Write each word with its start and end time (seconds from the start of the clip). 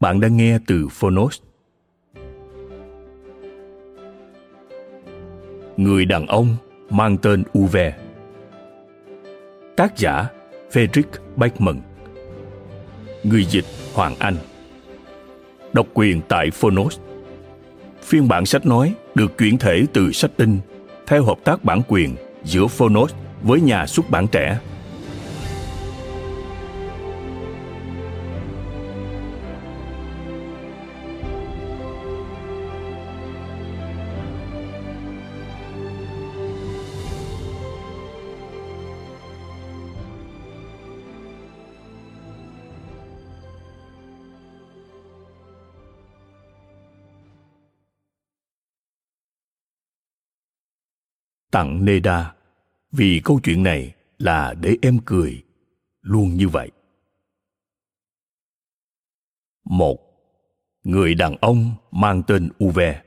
Bạn 0.00 0.20
đang 0.20 0.36
nghe 0.36 0.58
từ 0.66 0.88
Phonos. 0.88 1.40
Người 5.76 6.04
đàn 6.04 6.26
ông 6.26 6.56
mang 6.90 7.16
tên 7.16 7.42
Uwe. 7.52 7.92
Tác 9.76 9.96
giả 9.96 10.28
Frederick 10.72 11.36
Beckman. 11.36 11.80
Người 13.22 13.44
dịch 13.44 13.64
Hoàng 13.94 14.14
Anh. 14.18 14.36
Độc 15.72 15.86
quyền 15.94 16.20
tại 16.28 16.50
Phonos. 16.50 16.98
Phiên 18.02 18.28
bản 18.28 18.46
sách 18.46 18.66
nói 18.66 18.94
được 19.14 19.38
chuyển 19.38 19.58
thể 19.58 19.82
từ 19.92 20.12
sách 20.12 20.30
in 20.36 20.58
theo 21.06 21.24
hợp 21.24 21.38
tác 21.44 21.64
bản 21.64 21.82
quyền 21.88 22.16
giữa 22.44 22.66
Phonos 22.66 23.14
với 23.42 23.60
nhà 23.60 23.86
xuất 23.86 24.10
bản 24.10 24.26
trẻ 24.32 24.60
tặng 51.50 51.84
Neda, 51.84 52.34
vì 52.92 53.20
câu 53.24 53.40
chuyện 53.42 53.62
này 53.62 53.94
là 54.18 54.54
để 54.54 54.76
em 54.82 54.98
cười, 55.04 55.44
luôn 56.02 56.36
như 56.36 56.48
vậy. 56.48 56.70
Một, 59.64 60.10
Người 60.84 61.14
đàn 61.14 61.36
ông 61.40 61.72
mang 61.90 62.22
tên 62.22 62.48
Uve 62.64 63.02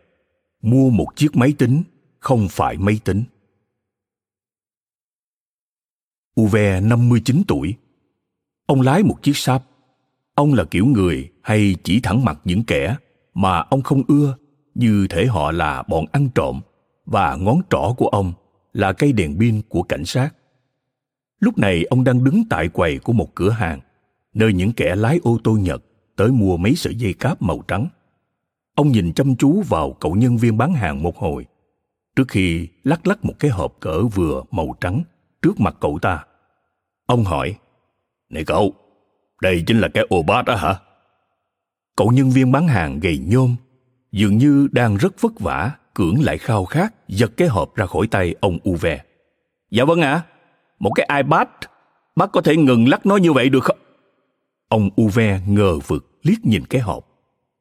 mua 0.62 0.90
một 0.90 1.08
chiếc 1.16 1.36
máy 1.36 1.54
tính, 1.58 1.84
không 2.20 2.48
phải 2.50 2.78
máy 2.78 3.00
tính. 3.04 3.24
Uve 6.42 6.82
59 6.82 7.42
tuổi. 7.48 7.76
Ông 8.66 8.82
lái 8.82 9.04
một 9.04 9.24
chiếc 9.24 9.38
sáp. 9.38 9.64
Ông 10.36 10.54
là 10.54 10.64
kiểu 10.64 10.86
người 10.86 11.32
hay 11.42 11.76
chỉ 11.84 12.00
thẳng 12.00 12.26
mặt 12.26 12.40
những 12.44 12.64
kẻ 12.64 12.96
mà 13.34 13.60
ông 13.60 13.82
không 13.82 14.04
ưa, 14.08 14.38
như 14.76 15.08
thể 15.10 15.26
họ 15.26 15.52
là 15.52 15.84
bọn 15.84 16.06
ăn 16.12 16.30
trộm 16.36 16.62
và 17.06 17.36
ngón 17.36 17.62
trỏ 17.70 17.94
của 17.98 18.08
ông 18.08 18.34
là 18.74 18.94
cây 18.94 19.14
đèn 19.14 19.40
pin 19.40 19.62
của 19.70 19.84
cảnh 19.84 20.06
sát. 20.06 20.30
Lúc 21.40 21.58
này 21.58 21.84
ông 21.84 22.04
đang 22.04 22.24
đứng 22.24 22.44
tại 22.50 22.68
quầy 22.68 23.00
của 23.00 23.14
một 23.14 23.36
cửa 23.36 23.50
hàng, 23.50 23.80
nơi 24.34 24.54
những 24.54 24.74
kẻ 24.74 24.96
lái 24.96 25.20
ô 25.24 25.38
tô 25.44 25.52
Nhật 25.52 25.84
tới 26.16 26.32
mua 26.32 26.58
mấy 26.58 26.76
sợi 26.76 26.96
dây 26.96 27.14
cáp 27.14 27.42
màu 27.42 27.64
trắng. 27.68 27.88
Ông 28.76 28.88
nhìn 28.88 29.14
chăm 29.14 29.36
chú 29.36 29.62
vào 29.62 29.92
cậu 29.92 30.16
nhân 30.16 30.38
viên 30.38 30.58
bán 30.58 30.74
hàng 30.74 31.04
một 31.04 31.18
hồi, 31.18 31.46
trước 32.16 32.28
khi 32.28 32.68
lắc 32.84 33.08
lắc 33.08 33.26
một 33.26 33.34
cái 33.40 33.52
hộp 33.52 33.78
cỡ 33.80 34.02
vừa 34.02 34.44
màu 34.52 34.76
trắng 34.82 35.04
trước 35.42 35.60
mặt 35.60 35.76
cậu 35.80 36.00
ta. 36.02 36.26
Ông 37.06 37.24
hỏi, 37.24 37.56
Này 38.30 38.44
cậu, 38.44 38.74
đây 39.42 39.64
chính 39.68 39.80
là 39.80 39.88
cái 39.88 40.06
ô 40.10 40.24
bát 40.24 40.46
đó 40.46 40.56
hả? 40.56 40.76
Cậu 41.96 42.12
nhân 42.12 42.30
viên 42.30 42.52
bán 42.52 42.68
hàng 42.68 43.00
gầy 43.00 43.18
nhôm, 43.18 43.56
dường 44.12 44.38
như 44.38 44.68
đang 44.72 44.98
rất 44.98 45.22
vất 45.22 45.40
vả 45.40 45.72
cưỡng 45.96 46.22
lại 46.22 46.38
khao 46.38 46.66
khát 46.66 46.94
giật 47.08 47.32
cái 47.38 47.48
hộp 47.48 47.76
ra 47.76 47.86
khỏi 47.86 48.08
tay 48.08 48.36
ông 48.42 48.58
uve 48.70 49.04
Dạ 49.72 49.86
vâng 49.86 50.02
ạ, 50.02 50.14
à, 50.14 50.24
một 50.80 50.92
cái 50.96 51.10
iPad, 51.18 51.48
bác 52.16 52.32
có 52.32 52.42
thể 52.42 52.56
ngừng 52.56 52.90
lắc 52.90 53.06
nó 53.06 53.18
như 53.18 53.34
vậy 53.34 53.50
được 53.50 53.64
không? 53.64 53.78
Ông 54.70 54.90
uve 55.02 55.42
ngờ 55.48 55.80
vực 55.88 56.20
liếc 56.24 56.46
nhìn 56.46 56.66
cái 56.66 56.82
hộp, 56.82 57.08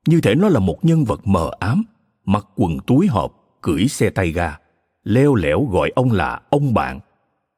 như 0.06 0.20
thể 0.20 0.34
nó 0.34 0.48
là 0.48 0.58
một 0.58 0.84
nhân 0.84 1.04
vật 1.04 1.20
mờ 1.24 1.50
ám, 1.58 1.84
mặc 2.24 2.46
quần 2.56 2.78
túi 2.86 3.06
hộp, 3.06 3.58
cưỡi 3.60 3.88
xe 3.88 4.10
tay 4.10 4.30
ga, 4.30 4.58
leo 5.04 5.34
lẻo 5.34 5.64
gọi 5.64 5.92
ông 5.94 6.12
là 6.12 6.40
ông 6.50 6.74
bạn 6.74 7.00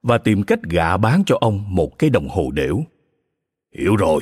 và 0.02 0.18
tìm 0.18 0.42
cách 0.42 0.62
gạ 0.62 0.96
bán 0.96 1.22
cho 1.26 1.38
ông 1.40 1.74
một 1.74 1.98
cái 1.98 2.10
đồng 2.10 2.28
hồ 2.28 2.50
đểu. 2.50 2.82
Hiểu 3.78 3.96
rồi, 3.96 4.20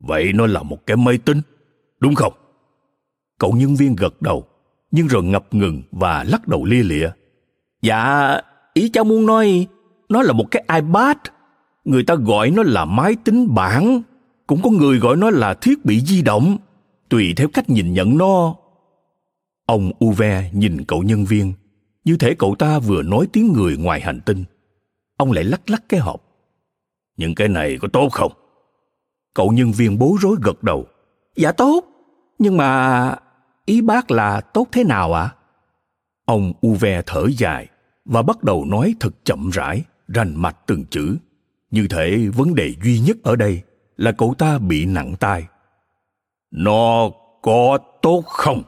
vậy 0.00 0.32
nó 0.32 0.46
là 0.46 0.62
một 0.62 0.86
cái 0.86 0.96
máy 0.96 1.18
tính, 1.18 1.40
đúng 2.00 2.14
không? 2.14 2.32
Cậu 3.38 3.52
nhân 3.52 3.76
viên 3.76 3.96
gật 3.96 4.22
đầu 4.22 4.46
nhưng 4.90 5.06
rồi 5.06 5.22
ngập 5.22 5.54
ngừng 5.54 5.82
và 5.92 6.24
lắc 6.24 6.48
đầu 6.48 6.64
lia 6.64 6.82
lịa. 6.82 7.10
Dạ, 7.82 8.36
ý 8.74 8.88
cháu 8.88 9.04
muốn 9.04 9.26
nói, 9.26 9.66
nó 10.08 10.22
là 10.22 10.32
một 10.32 10.44
cái 10.50 10.64
iPad. 10.74 11.16
Người 11.84 12.02
ta 12.02 12.14
gọi 12.14 12.50
nó 12.50 12.62
là 12.62 12.84
máy 12.84 13.16
tính 13.24 13.54
bảng. 13.54 14.02
Cũng 14.46 14.62
có 14.62 14.70
người 14.70 14.98
gọi 14.98 15.16
nó 15.16 15.30
là 15.30 15.54
thiết 15.54 15.84
bị 15.84 16.00
di 16.00 16.22
động, 16.22 16.58
tùy 17.08 17.34
theo 17.36 17.48
cách 17.48 17.70
nhìn 17.70 17.92
nhận 17.92 18.18
nó. 18.18 18.54
Ông 19.66 19.92
Uve 20.04 20.50
nhìn 20.52 20.84
cậu 20.84 21.02
nhân 21.02 21.24
viên, 21.24 21.52
như 22.04 22.16
thể 22.16 22.34
cậu 22.34 22.54
ta 22.54 22.78
vừa 22.78 23.02
nói 23.02 23.26
tiếng 23.32 23.52
người 23.52 23.76
ngoài 23.76 24.00
hành 24.00 24.20
tinh. 24.20 24.44
Ông 25.16 25.32
lại 25.32 25.44
lắc 25.44 25.70
lắc 25.70 25.82
cái 25.88 26.00
hộp. 26.00 26.22
Những 27.16 27.34
cái 27.34 27.48
này 27.48 27.78
có 27.80 27.88
tốt 27.88 28.08
không? 28.12 28.32
Cậu 29.34 29.52
nhân 29.52 29.72
viên 29.72 29.98
bối 29.98 30.18
rối 30.20 30.36
gật 30.42 30.62
đầu. 30.62 30.86
Dạ 31.36 31.52
tốt, 31.52 31.84
nhưng 32.38 32.56
mà 32.56 33.14
ý 33.66 33.80
bác 33.80 34.10
là 34.10 34.40
tốt 34.40 34.68
thế 34.72 34.84
nào 34.84 35.12
ạ? 35.12 35.22
À? 35.22 35.34
ông 36.24 36.52
uve 36.66 37.02
thở 37.06 37.26
dài 37.38 37.68
và 38.04 38.22
bắt 38.22 38.42
đầu 38.42 38.64
nói 38.64 38.94
thật 39.00 39.10
chậm 39.24 39.50
rãi, 39.50 39.82
rành 40.08 40.34
mạch 40.36 40.56
từng 40.66 40.84
chữ. 40.84 41.16
Như 41.70 41.86
thể 41.90 42.28
vấn 42.34 42.54
đề 42.54 42.74
duy 42.82 43.00
nhất 43.00 43.16
ở 43.22 43.36
đây 43.36 43.62
là 43.96 44.12
cậu 44.12 44.34
ta 44.38 44.58
bị 44.58 44.86
nặng 44.86 45.14
tai. 45.20 45.46
Nó 46.50 47.10
có 47.42 47.78
tốt 48.02 48.22
không? 48.26 48.62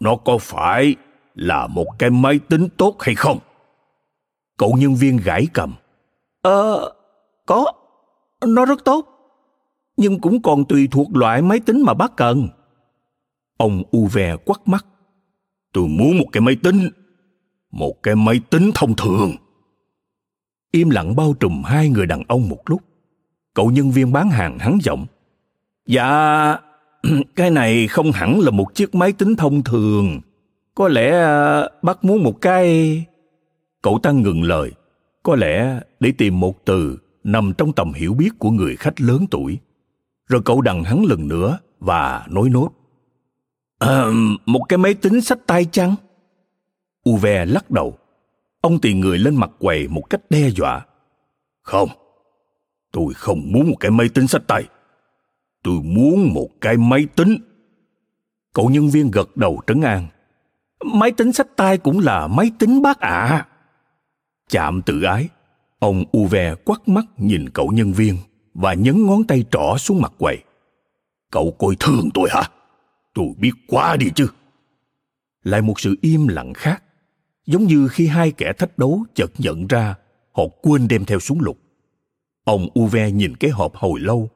Nó 0.00 0.16
có 0.16 0.38
phải 0.38 0.94
là 1.34 1.66
một 1.66 1.86
cái 1.98 2.10
máy 2.10 2.38
tính 2.48 2.68
tốt 2.76 2.96
hay 3.00 3.14
không? 3.14 3.38
Cậu 4.58 4.72
nhân 4.78 4.94
viên 4.94 5.16
gãi 5.16 5.46
cầm. 5.52 5.74
Ờ 6.42 6.92
có. 7.46 7.72
Nó 8.46 8.64
rất 8.64 8.84
tốt. 8.84 9.06
Nhưng 9.96 10.20
cũng 10.20 10.42
còn 10.42 10.64
tùy 10.64 10.88
thuộc 10.90 11.16
loại 11.16 11.42
máy 11.42 11.60
tính 11.60 11.82
mà 11.82 11.94
bác 11.94 12.16
cần. 12.16 12.48
Ông 13.60 13.82
Uve 13.96 14.36
quắt 14.36 14.60
mắt. 14.66 14.86
Tôi 15.72 15.88
muốn 15.88 16.18
một 16.18 16.24
cái 16.32 16.40
máy 16.40 16.56
tính. 16.62 16.90
Một 17.70 18.02
cái 18.02 18.16
máy 18.16 18.40
tính 18.50 18.70
thông 18.74 18.96
thường. 18.96 19.32
Im 20.72 20.90
lặng 20.90 21.16
bao 21.16 21.34
trùm 21.40 21.62
hai 21.62 21.88
người 21.88 22.06
đàn 22.06 22.22
ông 22.28 22.48
một 22.48 22.70
lúc. 22.70 22.82
Cậu 23.54 23.70
nhân 23.70 23.90
viên 23.90 24.12
bán 24.12 24.30
hàng 24.30 24.58
hắn 24.58 24.78
giọng. 24.82 25.06
Dạ, 25.86 26.56
cái 27.36 27.50
này 27.50 27.88
không 27.88 28.12
hẳn 28.12 28.40
là 28.40 28.50
một 28.50 28.74
chiếc 28.74 28.94
máy 28.94 29.12
tính 29.12 29.36
thông 29.36 29.62
thường. 29.62 30.20
Có 30.74 30.88
lẽ 30.88 31.10
à, 31.10 31.62
bác 31.82 32.04
muốn 32.04 32.22
một 32.22 32.40
cái... 32.40 33.04
Cậu 33.82 33.98
ta 34.02 34.10
ngừng 34.10 34.42
lời. 34.42 34.72
Có 35.22 35.36
lẽ 35.36 35.80
để 36.00 36.12
tìm 36.18 36.40
một 36.40 36.64
từ 36.64 36.98
nằm 37.24 37.52
trong 37.58 37.72
tầm 37.72 37.92
hiểu 37.92 38.14
biết 38.14 38.30
của 38.38 38.50
người 38.50 38.76
khách 38.76 39.00
lớn 39.00 39.26
tuổi. 39.30 39.58
Rồi 40.28 40.42
cậu 40.44 40.60
đằng 40.60 40.84
hắn 40.84 41.04
lần 41.04 41.28
nữa 41.28 41.58
và 41.80 42.26
nói 42.30 42.48
nốt. 42.48 42.79
À, 43.80 44.04
một 44.46 44.62
cái 44.68 44.78
máy 44.78 44.94
tính 44.94 45.20
sách 45.20 45.38
tay 45.46 45.64
chăng? 45.64 45.94
Uve 47.10 47.44
lắc 47.44 47.70
đầu. 47.70 47.98
Ông 48.60 48.80
tìm 48.80 49.00
người 49.00 49.18
lên 49.18 49.36
mặt 49.36 49.50
quầy 49.58 49.88
một 49.88 50.02
cách 50.10 50.20
đe 50.30 50.48
dọa. 50.48 50.86
Không, 51.62 51.88
tôi 52.92 53.14
không 53.14 53.52
muốn 53.52 53.70
một 53.70 53.76
cái 53.80 53.90
máy 53.90 54.08
tính 54.14 54.26
sách 54.26 54.42
tay. 54.46 54.64
Tôi 55.62 55.74
muốn 55.82 56.34
một 56.34 56.48
cái 56.60 56.76
máy 56.76 57.06
tính. 57.16 57.36
Cậu 58.52 58.70
nhân 58.70 58.88
viên 58.88 59.10
gật 59.10 59.36
đầu 59.36 59.60
trấn 59.66 59.82
an. 59.82 60.06
Máy 60.84 61.12
tính 61.12 61.32
sách 61.32 61.56
tay 61.56 61.78
cũng 61.78 62.00
là 62.00 62.26
máy 62.26 62.50
tính 62.58 62.82
bác 62.82 63.00
ạ. 63.00 63.10
À. 63.10 63.46
Chạm 64.48 64.82
tự 64.82 65.02
ái, 65.02 65.28
ông 65.78 66.04
Uve 66.18 66.54
quắt 66.54 66.88
mắt 66.88 67.04
nhìn 67.16 67.48
cậu 67.48 67.70
nhân 67.72 67.92
viên 67.92 68.16
và 68.54 68.74
nhấn 68.74 69.06
ngón 69.06 69.24
tay 69.24 69.44
trỏ 69.50 69.76
xuống 69.78 70.00
mặt 70.00 70.12
quầy. 70.18 70.38
Cậu 71.30 71.56
coi 71.58 71.76
thường 71.80 72.08
tôi 72.14 72.28
hả? 72.30 72.42
Tôi 73.14 73.26
biết 73.38 73.52
quá 73.68 73.96
đi 73.96 74.10
chứ. 74.14 74.26
Lại 75.42 75.62
một 75.62 75.80
sự 75.80 75.96
im 76.00 76.28
lặng 76.28 76.54
khác, 76.54 76.82
giống 77.46 77.64
như 77.64 77.88
khi 77.88 78.06
hai 78.06 78.32
kẻ 78.32 78.52
thách 78.58 78.78
đấu 78.78 79.04
chợt 79.14 79.30
nhận 79.38 79.66
ra 79.66 79.94
họ 80.32 80.44
quên 80.62 80.88
đem 80.88 81.04
theo 81.04 81.20
súng 81.20 81.40
lục. 81.40 81.58
Ông 82.44 82.68
Uve 82.80 83.10
nhìn 83.10 83.36
cái 83.36 83.50
hộp 83.50 83.76
hồi 83.76 84.00
lâu, 84.00 84.30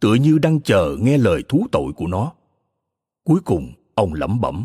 tựa 0.00 0.14
như 0.14 0.38
đang 0.38 0.60
chờ 0.60 0.96
nghe 1.00 1.18
lời 1.18 1.42
thú 1.48 1.66
tội 1.72 1.92
của 1.96 2.06
nó. 2.06 2.32
Cuối 3.24 3.40
cùng, 3.44 3.72
ông 3.94 4.14
lẩm 4.14 4.40
bẩm. 4.40 4.64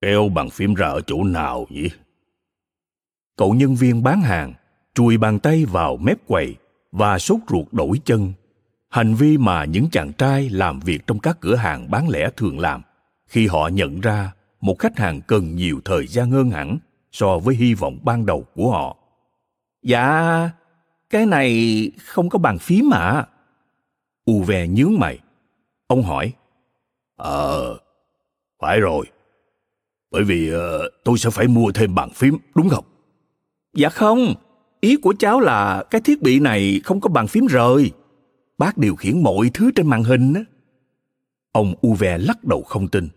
Kéo 0.00 0.28
bàn 0.28 0.50
phím 0.50 0.74
ra 0.74 0.88
ở 0.88 1.00
chỗ 1.06 1.24
nào 1.24 1.66
nhỉ? 1.70 1.88
Cậu 3.36 3.54
nhân 3.54 3.74
viên 3.74 4.02
bán 4.02 4.20
hàng 4.20 4.54
chùi 4.94 5.18
bàn 5.18 5.38
tay 5.38 5.64
vào 5.64 5.96
mép 5.96 6.26
quầy 6.26 6.56
và 6.92 7.18
sốt 7.18 7.38
ruột 7.48 7.66
đổi 7.72 8.00
chân 8.04 8.32
hành 8.92 9.14
vi 9.14 9.38
mà 9.38 9.64
những 9.64 9.90
chàng 9.92 10.12
trai 10.12 10.50
làm 10.50 10.80
việc 10.80 11.06
trong 11.06 11.18
các 11.18 11.40
cửa 11.40 11.54
hàng 11.56 11.90
bán 11.90 12.08
lẻ 12.08 12.30
thường 12.36 12.58
làm 12.58 12.82
khi 13.26 13.46
họ 13.46 13.68
nhận 13.68 14.00
ra 14.00 14.32
một 14.60 14.78
khách 14.78 14.98
hàng 14.98 15.20
cần 15.20 15.56
nhiều 15.56 15.80
thời 15.84 16.06
gian 16.06 16.30
hơn 16.30 16.50
hẳn 16.50 16.78
so 17.12 17.38
với 17.38 17.54
hy 17.54 17.74
vọng 17.74 17.98
ban 18.02 18.26
đầu 18.26 18.44
của 18.54 18.70
họ. 18.70 18.96
Dạ 19.82 20.50
cái 21.10 21.26
này 21.26 21.90
không 22.04 22.28
có 22.28 22.38
bàn 22.38 22.58
phím 22.58 22.90
mà. 22.90 23.24
U 24.24 24.42
ve 24.42 24.66
nhướng 24.68 24.98
mày. 24.98 25.18
Ông 25.86 26.02
hỏi. 26.02 26.32
Ờ 27.16 27.76
phải 28.60 28.80
rồi. 28.80 29.06
Bởi 30.10 30.24
vì 30.24 30.54
uh, 30.54 30.60
tôi 31.04 31.18
sẽ 31.18 31.30
phải 31.30 31.48
mua 31.48 31.72
thêm 31.72 31.94
bàn 31.94 32.10
phím 32.10 32.36
đúng 32.54 32.68
không? 32.68 32.84
Dạ 33.74 33.88
không. 33.88 34.34
Ý 34.80 34.96
của 34.96 35.14
cháu 35.18 35.40
là 35.40 35.84
cái 35.90 36.00
thiết 36.00 36.22
bị 36.22 36.40
này 36.40 36.80
không 36.84 37.00
có 37.00 37.08
bàn 37.08 37.26
phím 37.26 37.46
rời 37.46 37.92
bác 38.58 38.78
điều 38.78 38.96
khiển 38.96 39.22
mọi 39.22 39.50
thứ 39.54 39.70
trên 39.70 39.86
màn 39.86 40.04
hình 40.04 40.34
á. 40.34 40.44
Ông 41.52 41.74
uve 41.86 42.18
lắc 42.18 42.44
đầu 42.44 42.62
không 42.62 42.88
tin. 42.88 43.08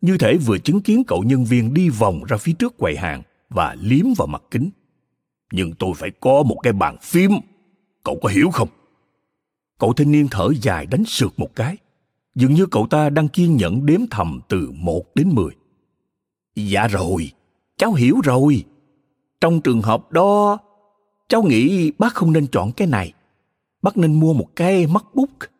Như 0.00 0.18
thể 0.18 0.36
vừa 0.36 0.58
chứng 0.58 0.80
kiến 0.80 1.02
cậu 1.06 1.22
nhân 1.22 1.44
viên 1.44 1.74
đi 1.74 1.88
vòng 1.88 2.24
ra 2.24 2.36
phía 2.36 2.52
trước 2.52 2.78
quầy 2.78 2.96
hàng 2.96 3.22
và 3.48 3.76
liếm 3.80 4.06
vào 4.16 4.26
mặt 4.26 4.42
kính. 4.50 4.70
Nhưng 5.52 5.72
tôi 5.74 5.92
phải 5.96 6.10
có 6.20 6.42
một 6.42 6.56
cái 6.62 6.72
bàn 6.72 6.96
phím. 7.02 7.32
Cậu 8.04 8.18
có 8.22 8.28
hiểu 8.28 8.50
không? 8.50 8.68
Cậu 9.78 9.92
thanh 9.92 10.12
niên 10.12 10.28
thở 10.30 10.48
dài 10.62 10.86
đánh 10.86 11.04
sượt 11.04 11.30
một 11.36 11.56
cái. 11.56 11.76
Dường 12.34 12.54
như 12.54 12.66
cậu 12.66 12.86
ta 12.90 13.10
đang 13.10 13.28
kiên 13.28 13.56
nhẫn 13.56 13.86
đếm 13.86 14.00
thầm 14.10 14.40
từ 14.48 14.72
một 14.74 15.14
đến 15.14 15.28
mười. 15.32 15.50
Dạ 16.54 16.86
rồi, 16.86 17.30
cháu 17.76 17.92
hiểu 17.92 18.20
rồi. 18.24 18.64
Trong 19.40 19.60
trường 19.60 19.82
hợp 19.82 20.12
đó, 20.12 20.58
cháu 21.28 21.42
nghĩ 21.42 21.92
bác 21.98 22.14
không 22.14 22.32
nên 22.32 22.46
chọn 22.46 22.72
cái 22.72 22.88
này 22.88 23.12
bác 23.84 23.96
nên 23.96 24.20
mua 24.20 24.32
một 24.32 24.48
cái 24.56 24.86
MacBook. 24.86 25.50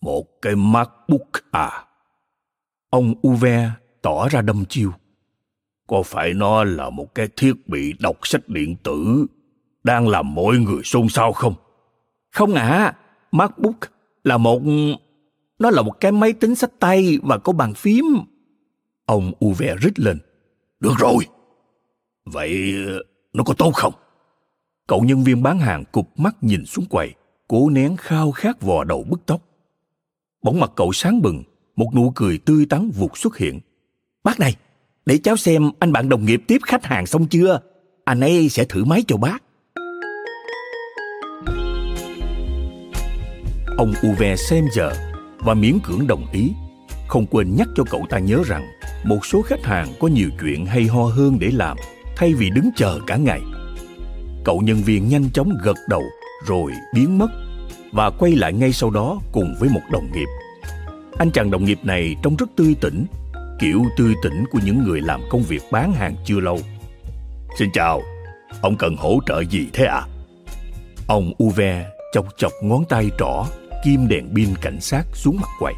Một 0.00 0.42
cái 0.42 0.56
MacBook 0.56 1.30
à? 1.50 1.84
Ông 2.90 3.14
Uve 3.28 3.70
tỏ 4.02 4.28
ra 4.28 4.42
đâm 4.42 4.64
chiêu. 4.68 4.92
Có 5.86 6.02
phải 6.02 6.34
nó 6.34 6.64
là 6.64 6.90
một 6.90 7.14
cái 7.14 7.28
thiết 7.36 7.68
bị 7.68 7.94
đọc 7.98 8.16
sách 8.22 8.48
điện 8.48 8.76
tử 8.82 9.26
đang 9.84 10.08
làm 10.08 10.34
mọi 10.34 10.58
người 10.58 10.82
xôn 10.84 11.08
xao 11.08 11.32
không? 11.32 11.54
Không 12.32 12.54
ạ, 12.54 12.68
à, 12.68 12.96
MacBook 13.32 13.76
là 14.24 14.36
một 14.38 14.62
nó 15.58 15.70
là 15.70 15.82
một 15.82 16.00
cái 16.00 16.12
máy 16.12 16.32
tính 16.32 16.54
sách 16.54 16.72
tay 16.78 17.18
và 17.22 17.38
có 17.38 17.52
bàn 17.52 17.74
phím. 17.74 18.04
Ông 19.06 19.32
Uve 19.44 19.76
rít 19.76 19.98
lên. 19.98 20.18
Được 20.80 20.94
rồi. 20.98 21.26
Vậy 22.24 22.74
nó 23.32 23.44
có 23.44 23.54
tốt 23.54 23.70
không? 23.74 23.92
Cậu 24.86 25.04
nhân 25.04 25.24
viên 25.24 25.42
bán 25.42 25.58
hàng 25.58 25.84
cụp 25.92 26.18
mắt 26.18 26.36
nhìn 26.40 26.64
xuống 26.66 26.84
quầy 26.86 27.14
cố 27.48 27.70
nén 27.70 27.96
khao 27.96 28.30
khát 28.30 28.62
vò 28.62 28.84
đầu 28.84 29.04
bứt 29.08 29.20
tóc. 29.26 29.40
Bỗng 30.42 30.60
mặt 30.60 30.72
cậu 30.76 30.92
sáng 30.92 31.22
bừng, 31.22 31.42
một 31.76 31.94
nụ 31.94 32.12
cười 32.14 32.38
tươi 32.38 32.66
tắn 32.66 32.90
vụt 32.90 33.18
xuất 33.18 33.36
hiện. 33.36 33.60
Bác 34.24 34.40
này, 34.40 34.56
để 35.06 35.18
cháu 35.18 35.36
xem 35.36 35.70
anh 35.78 35.92
bạn 35.92 36.08
đồng 36.08 36.24
nghiệp 36.24 36.42
tiếp 36.48 36.58
khách 36.66 36.84
hàng 36.84 37.06
xong 37.06 37.26
chưa? 37.26 37.60
Anh 38.04 38.20
ấy 38.20 38.48
sẽ 38.48 38.64
thử 38.64 38.84
máy 38.84 39.04
cho 39.06 39.16
bác. 39.16 39.42
Ông 43.78 43.92
uve 44.06 44.36
xem 44.36 44.64
giờ 44.74 44.92
và 45.38 45.54
miễn 45.54 45.78
cưỡng 45.84 46.06
đồng 46.06 46.26
ý. 46.32 46.52
Không 47.08 47.26
quên 47.26 47.56
nhắc 47.56 47.68
cho 47.76 47.84
cậu 47.90 48.06
ta 48.10 48.18
nhớ 48.18 48.42
rằng 48.46 48.66
một 49.04 49.26
số 49.26 49.42
khách 49.42 49.64
hàng 49.64 49.88
có 50.00 50.08
nhiều 50.08 50.28
chuyện 50.40 50.66
hay 50.66 50.84
ho 50.84 51.02
hơn 51.02 51.38
để 51.40 51.50
làm 51.52 51.76
thay 52.16 52.34
vì 52.34 52.50
đứng 52.50 52.70
chờ 52.76 53.00
cả 53.06 53.16
ngày. 53.16 53.40
Cậu 54.44 54.60
nhân 54.60 54.76
viên 54.76 55.08
nhanh 55.08 55.30
chóng 55.30 55.52
gật 55.62 55.76
đầu 55.88 56.02
rồi 56.46 56.72
biến 56.94 57.18
mất 57.18 57.28
và 57.92 58.10
quay 58.10 58.32
lại 58.32 58.52
ngay 58.52 58.72
sau 58.72 58.90
đó 58.90 59.20
cùng 59.32 59.54
với 59.60 59.68
một 59.68 59.80
đồng 59.90 60.12
nghiệp. 60.12 60.26
Anh 61.18 61.30
chàng 61.30 61.50
đồng 61.50 61.64
nghiệp 61.64 61.78
này 61.82 62.16
trông 62.22 62.36
rất 62.36 62.46
tươi 62.56 62.76
tỉnh, 62.80 63.06
kiểu 63.58 63.84
tươi 63.96 64.14
tỉnh 64.22 64.44
của 64.50 64.58
những 64.64 64.84
người 64.84 65.00
làm 65.00 65.20
công 65.30 65.42
việc 65.42 65.62
bán 65.70 65.92
hàng 65.92 66.14
chưa 66.24 66.40
lâu. 66.40 66.58
Xin 67.58 67.70
chào, 67.72 68.02
ông 68.62 68.76
cần 68.76 68.96
hỗ 68.96 69.18
trợ 69.26 69.40
gì 69.40 69.66
thế 69.72 69.84
ạ? 69.84 69.94
À? 69.94 70.08
Ông 71.06 71.32
Uve 71.44 71.86
chọc 72.12 72.26
chọc 72.36 72.52
ngón 72.62 72.84
tay 72.88 73.10
trỏ 73.18 73.46
kim 73.84 74.08
đèn 74.08 74.34
pin 74.34 74.48
cảnh 74.62 74.80
sát 74.80 75.04
xuống 75.12 75.36
mặt 75.40 75.48
quầy. 75.58 75.74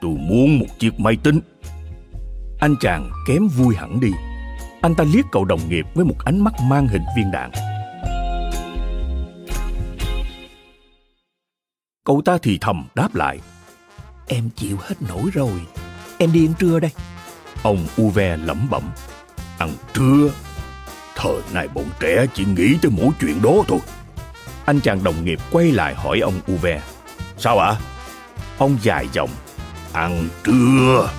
Tôi 0.00 0.10
muốn 0.10 0.58
một 0.58 0.66
chiếc 0.78 1.00
máy 1.00 1.16
tính. 1.22 1.40
Anh 2.60 2.74
chàng 2.80 3.10
kém 3.28 3.48
vui 3.48 3.74
hẳn 3.76 4.00
đi. 4.00 4.10
Anh 4.80 4.94
ta 4.94 5.04
liếc 5.14 5.24
cậu 5.32 5.44
đồng 5.44 5.60
nghiệp 5.68 5.86
với 5.94 6.04
một 6.04 6.14
ánh 6.24 6.44
mắt 6.44 6.54
mang 6.62 6.88
hình 6.88 7.02
viên 7.16 7.30
đạn. 7.30 7.50
Cậu 12.04 12.22
ta 12.24 12.38
thì 12.42 12.58
thầm 12.60 12.84
đáp 12.94 13.14
lại. 13.14 13.38
Em 14.26 14.50
chịu 14.56 14.76
hết 14.80 14.94
nổi 15.08 15.30
rồi. 15.32 15.50
Em 16.18 16.32
đi 16.32 16.46
ăn 16.46 16.54
trưa 16.58 16.80
đây. 16.80 16.90
Ông 17.62 17.86
Uve 18.02 18.36
lẩm 18.36 18.66
bẩm. 18.70 18.82
Ăn 19.58 19.70
trưa? 19.94 20.30
Thời 21.14 21.36
này 21.52 21.68
bọn 21.68 21.84
trẻ 22.00 22.26
chỉ 22.34 22.44
nghĩ 22.44 22.78
tới 22.82 22.90
mỗi 22.90 23.08
chuyện 23.20 23.42
đó 23.42 23.54
thôi. 23.68 23.78
Anh 24.64 24.80
chàng 24.80 25.04
đồng 25.04 25.24
nghiệp 25.24 25.38
quay 25.50 25.72
lại 25.72 25.94
hỏi 25.94 26.20
ông 26.20 26.40
Uve. 26.52 26.82
Sao 27.38 27.58
ạ? 27.58 27.68
À? 27.68 27.80
Ông 28.58 28.76
dài 28.82 29.08
giọng. 29.12 29.30
Ăn 29.92 30.28
trưa. 30.44 31.10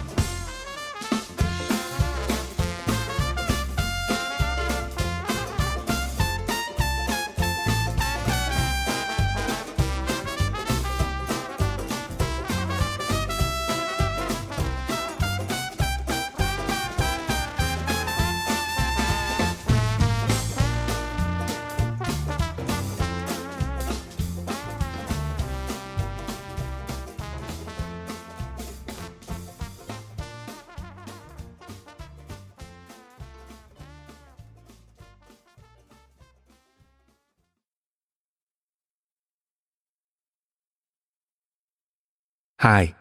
Hai, 42.65 42.93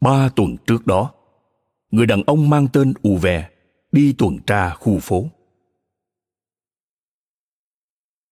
ba 0.00 0.28
tuần 0.36 0.56
trước 0.66 0.86
đó, 0.86 1.12
người 1.90 2.06
đàn 2.06 2.22
ông 2.26 2.50
mang 2.50 2.68
tên 2.72 2.92
Uve 3.08 3.48
đi 3.92 4.14
tuần 4.18 4.38
tra 4.46 4.70
khu 4.70 4.98
phố. 4.98 5.24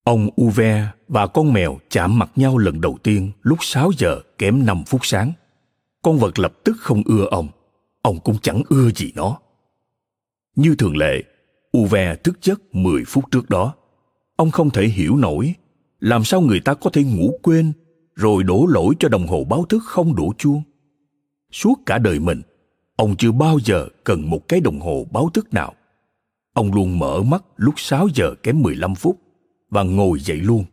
Ông 0.04 0.28
Uve 0.42 0.88
và 1.08 1.26
con 1.26 1.52
mèo 1.52 1.78
chạm 1.90 2.18
mặt 2.18 2.30
nhau 2.36 2.58
lần 2.58 2.80
đầu 2.80 2.98
tiên 3.02 3.32
lúc 3.42 3.58
6 3.60 3.90
giờ 3.98 4.20
kém 4.38 4.66
5 4.66 4.84
phút 4.86 5.00
sáng. 5.04 5.32
Con 6.02 6.18
vật 6.18 6.38
lập 6.38 6.52
tức 6.64 6.76
không 6.78 7.02
ưa 7.06 7.26
ông. 7.30 7.48
Ông 8.02 8.20
cũng 8.20 8.38
chẳng 8.38 8.62
ưa 8.68 8.90
gì 8.90 9.12
nó. 9.14 9.38
Như 10.54 10.74
thường 10.78 10.96
lệ, 10.96 11.22
Uve 11.78 12.16
thức 12.16 12.38
giấc 12.42 12.74
10 12.74 13.04
phút 13.06 13.24
trước 13.30 13.50
đó. 13.50 13.74
Ông 14.36 14.50
không 14.50 14.70
thể 14.70 14.86
hiểu 14.86 15.16
nổi 15.16 15.54
làm 16.02 16.24
sao 16.24 16.40
người 16.40 16.60
ta 16.60 16.74
có 16.74 16.90
thể 16.90 17.02
ngủ 17.04 17.38
quên 17.42 17.72
rồi 18.14 18.42
đổ 18.42 18.66
lỗi 18.66 18.94
cho 18.98 19.08
đồng 19.08 19.26
hồ 19.26 19.44
báo 19.44 19.64
thức 19.64 19.82
không 19.84 20.14
đủ 20.14 20.32
chuông. 20.38 20.62
Suốt 21.52 21.74
cả 21.86 21.98
đời 21.98 22.18
mình, 22.18 22.42
ông 22.96 23.16
chưa 23.16 23.32
bao 23.32 23.58
giờ 23.64 23.88
cần 24.04 24.30
một 24.30 24.48
cái 24.48 24.60
đồng 24.60 24.80
hồ 24.80 25.06
báo 25.12 25.30
thức 25.34 25.54
nào. 25.54 25.74
Ông 26.52 26.74
luôn 26.74 26.98
mở 26.98 27.22
mắt 27.22 27.44
lúc 27.56 27.74
6 27.76 28.08
giờ 28.14 28.34
kém 28.42 28.62
15 28.62 28.94
phút 28.94 29.18
và 29.70 29.82
ngồi 29.82 30.20
dậy 30.20 30.36
luôn. 30.36 30.64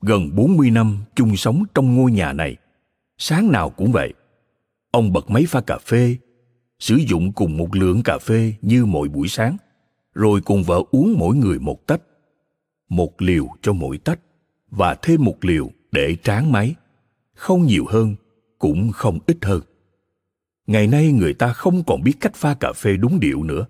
Gần 0.00 0.36
40 0.36 0.70
năm 0.70 0.98
chung 1.14 1.36
sống 1.36 1.62
trong 1.74 1.96
ngôi 1.96 2.12
nhà 2.12 2.32
này, 2.32 2.56
sáng 3.18 3.52
nào 3.52 3.70
cũng 3.70 3.92
vậy. 3.92 4.14
Ông 4.90 5.12
bật 5.12 5.30
máy 5.30 5.44
pha 5.48 5.60
cà 5.60 5.78
phê, 5.78 6.16
sử 6.78 6.96
dụng 6.96 7.32
cùng 7.32 7.56
một 7.56 7.76
lượng 7.76 8.02
cà 8.02 8.18
phê 8.18 8.54
như 8.62 8.86
mỗi 8.86 9.08
buổi 9.08 9.28
sáng, 9.28 9.56
rồi 10.14 10.40
cùng 10.40 10.62
vợ 10.62 10.82
uống 10.90 11.14
mỗi 11.18 11.36
người 11.36 11.58
một 11.58 11.86
tách. 11.86 12.02
Một 12.88 13.22
liều 13.22 13.46
cho 13.62 13.72
mỗi 13.72 13.98
tách 13.98 14.20
và 14.70 14.94
thêm 14.94 15.24
một 15.24 15.44
liều 15.44 15.70
để 15.92 16.16
tráng 16.22 16.52
máy. 16.52 16.74
Không 17.34 17.66
nhiều 17.66 17.86
hơn, 17.88 18.14
cũng 18.58 18.92
không 18.92 19.18
ít 19.26 19.36
hơn. 19.42 19.60
Ngày 20.66 20.86
nay 20.86 21.12
người 21.12 21.34
ta 21.34 21.52
không 21.52 21.84
còn 21.86 22.02
biết 22.02 22.12
cách 22.20 22.34
pha 22.34 22.54
cà 22.54 22.72
phê 22.72 22.96
đúng 22.96 23.20
điệu 23.20 23.42
nữa. 23.42 23.66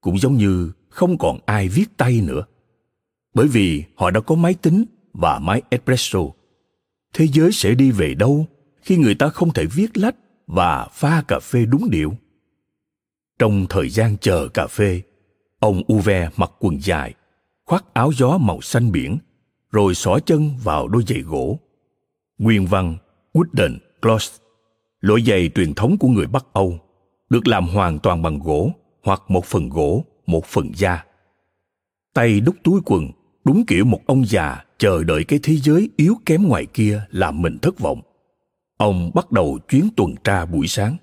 Cũng 0.00 0.18
giống 0.18 0.34
như 0.34 0.72
không 0.88 1.18
còn 1.18 1.38
ai 1.46 1.68
viết 1.68 1.96
tay 1.96 2.20
nữa. 2.20 2.44
Bởi 3.34 3.48
vì 3.48 3.84
họ 3.96 4.10
đã 4.10 4.20
có 4.20 4.34
máy 4.34 4.54
tính 4.54 4.84
và 5.12 5.38
máy 5.38 5.62
espresso. 5.70 6.20
Thế 7.14 7.26
giới 7.26 7.52
sẽ 7.52 7.74
đi 7.74 7.90
về 7.90 8.14
đâu 8.14 8.46
khi 8.82 8.96
người 8.96 9.14
ta 9.14 9.28
không 9.28 9.52
thể 9.52 9.66
viết 9.66 9.98
lách 9.98 10.16
và 10.46 10.88
pha 10.92 11.22
cà 11.28 11.38
phê 11.40 11.66
đúng 11.66 11.90
điệu? 11.90 12.14
Trong 13.38 13.66
thời 13.68 13.88
gian 13.88 14.16
chờ 14.20 14.48
cà 14.54 14.66
phê, 14.66 15.02
ông 15.58 15.82
Uve 15.92 16.30
mặc 16.36 16.50
quần 16.58 16.82
dài, 16.82 17.14
khoác 17.64 17.84
áo 17.94 18.10
gió 18.16 18.38
màu 18.38 18.60
xanh 18.60 18.92
biển, 18.92 19.18
rồi 19.72 19.94
xỏ 19.94 20.18
chân 20.26 20.50
vào 20.62 20.88
đôi 20.88 21.02
giày 21.06 21.20
gỗ. 21.20 21.58
Nguyên 22.38 22.66
văn 22.66 22.96
Wooden 23.34 23.78
clogs, 24.02 24.30
lỗi 25.00 25.22
giày 25.26 25.50
truyền 25.54 25.74
thống 25.74 25.98
của 25.98 26.08
người 26.08 26.26
Bắc 26.26 26.46
Âu, 26.52 26.78
được 27.30 27.46
làm 27.46 27.68
hoàn 27.68 27.98
toàn 27.98 28.22
bằng 28.22 28.38
gỗ 28.38 28.70
hoặc 29.02 29.22
một 29.28 29.44
phần 29.44 29.68
gỗ, 29.68 30.04
một 30.26 30.44
phần 30.46 30.70
da. 30.76 31.04
Tay 32.14 32.40
đút 32.40 32.56
túi 32.62 32.80
quần, 32.84 33.10
đúng 33.44 33.66
kiểu 33.66 33.84
một 33.84 34.00
ông 34.06 34.24
già 34.26 34.64
chờ 34.78 35.04
đợi 35.04 35.24
cái 35.24 35.38
thế 35.42 35.56
giới 35.56 35.90
yếu 35.96 36.14
kém 36.26 36.48
ngoài 36.48 36.66
kia 36.66 37.02
làm 37.10 37.42
mình 37.42 37.58
thất 37.62 37.78
vọng. 37.78 38.00
Ông 38.76 39.10
bắt 39.14 39.32
đầu 39.32 39.58
chuyến 39.68 39.88
tuần 39.96 40.14
tra 40.24 40.46
buổi 40.46 40.66
sáng. 40.66 40.96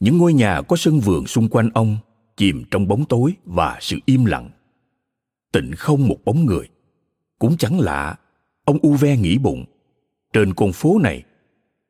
Những 0.00 0.18
ngôi 0.18 0.32
nhà 0.32 0.62
có 0.62 0.76
sân 0.76 1.00
vườn 1.00 1.26
xung 1.26 1.48
quanh 1.48 1.70
ông 1.74 1.96
chìm 2.36 2.64
trong 2.70 2.88
bóng 2.88 3.04
tối 3.04 3.34
và 3.44 3.78
sự 3.80 3.98
im 4.06 4.24
lặng. 4.24 4.50
Tịnh 5.52 5.72
không 5.76 6.08
một 6.08 6.18
bóng 6.24 6.46
người. 6.46 6.68
Cũng 7.38 7.56
chẳng 7.56 7.80
lạ, 7.80 8.18
ông 8.64 8.78
Uve 8.86 9.16
nghĩ 9.16 9.38
bụng. 9.38 9.64
Trên 10.32 10.54
con 10.54 10.72
phố 10.72 10.98
này, 10.98 11.22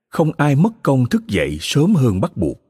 không 0.09 0.33
ai 0.37 0.57
mất 0.57 0.83
công 0.83 1.07
thức 1.09 1.27
dậy 1.27 1.59
sớm 1.61 1.95
hơn 1.95 2.21
bắt 2.21 2.37
buộc. 2.37 2.61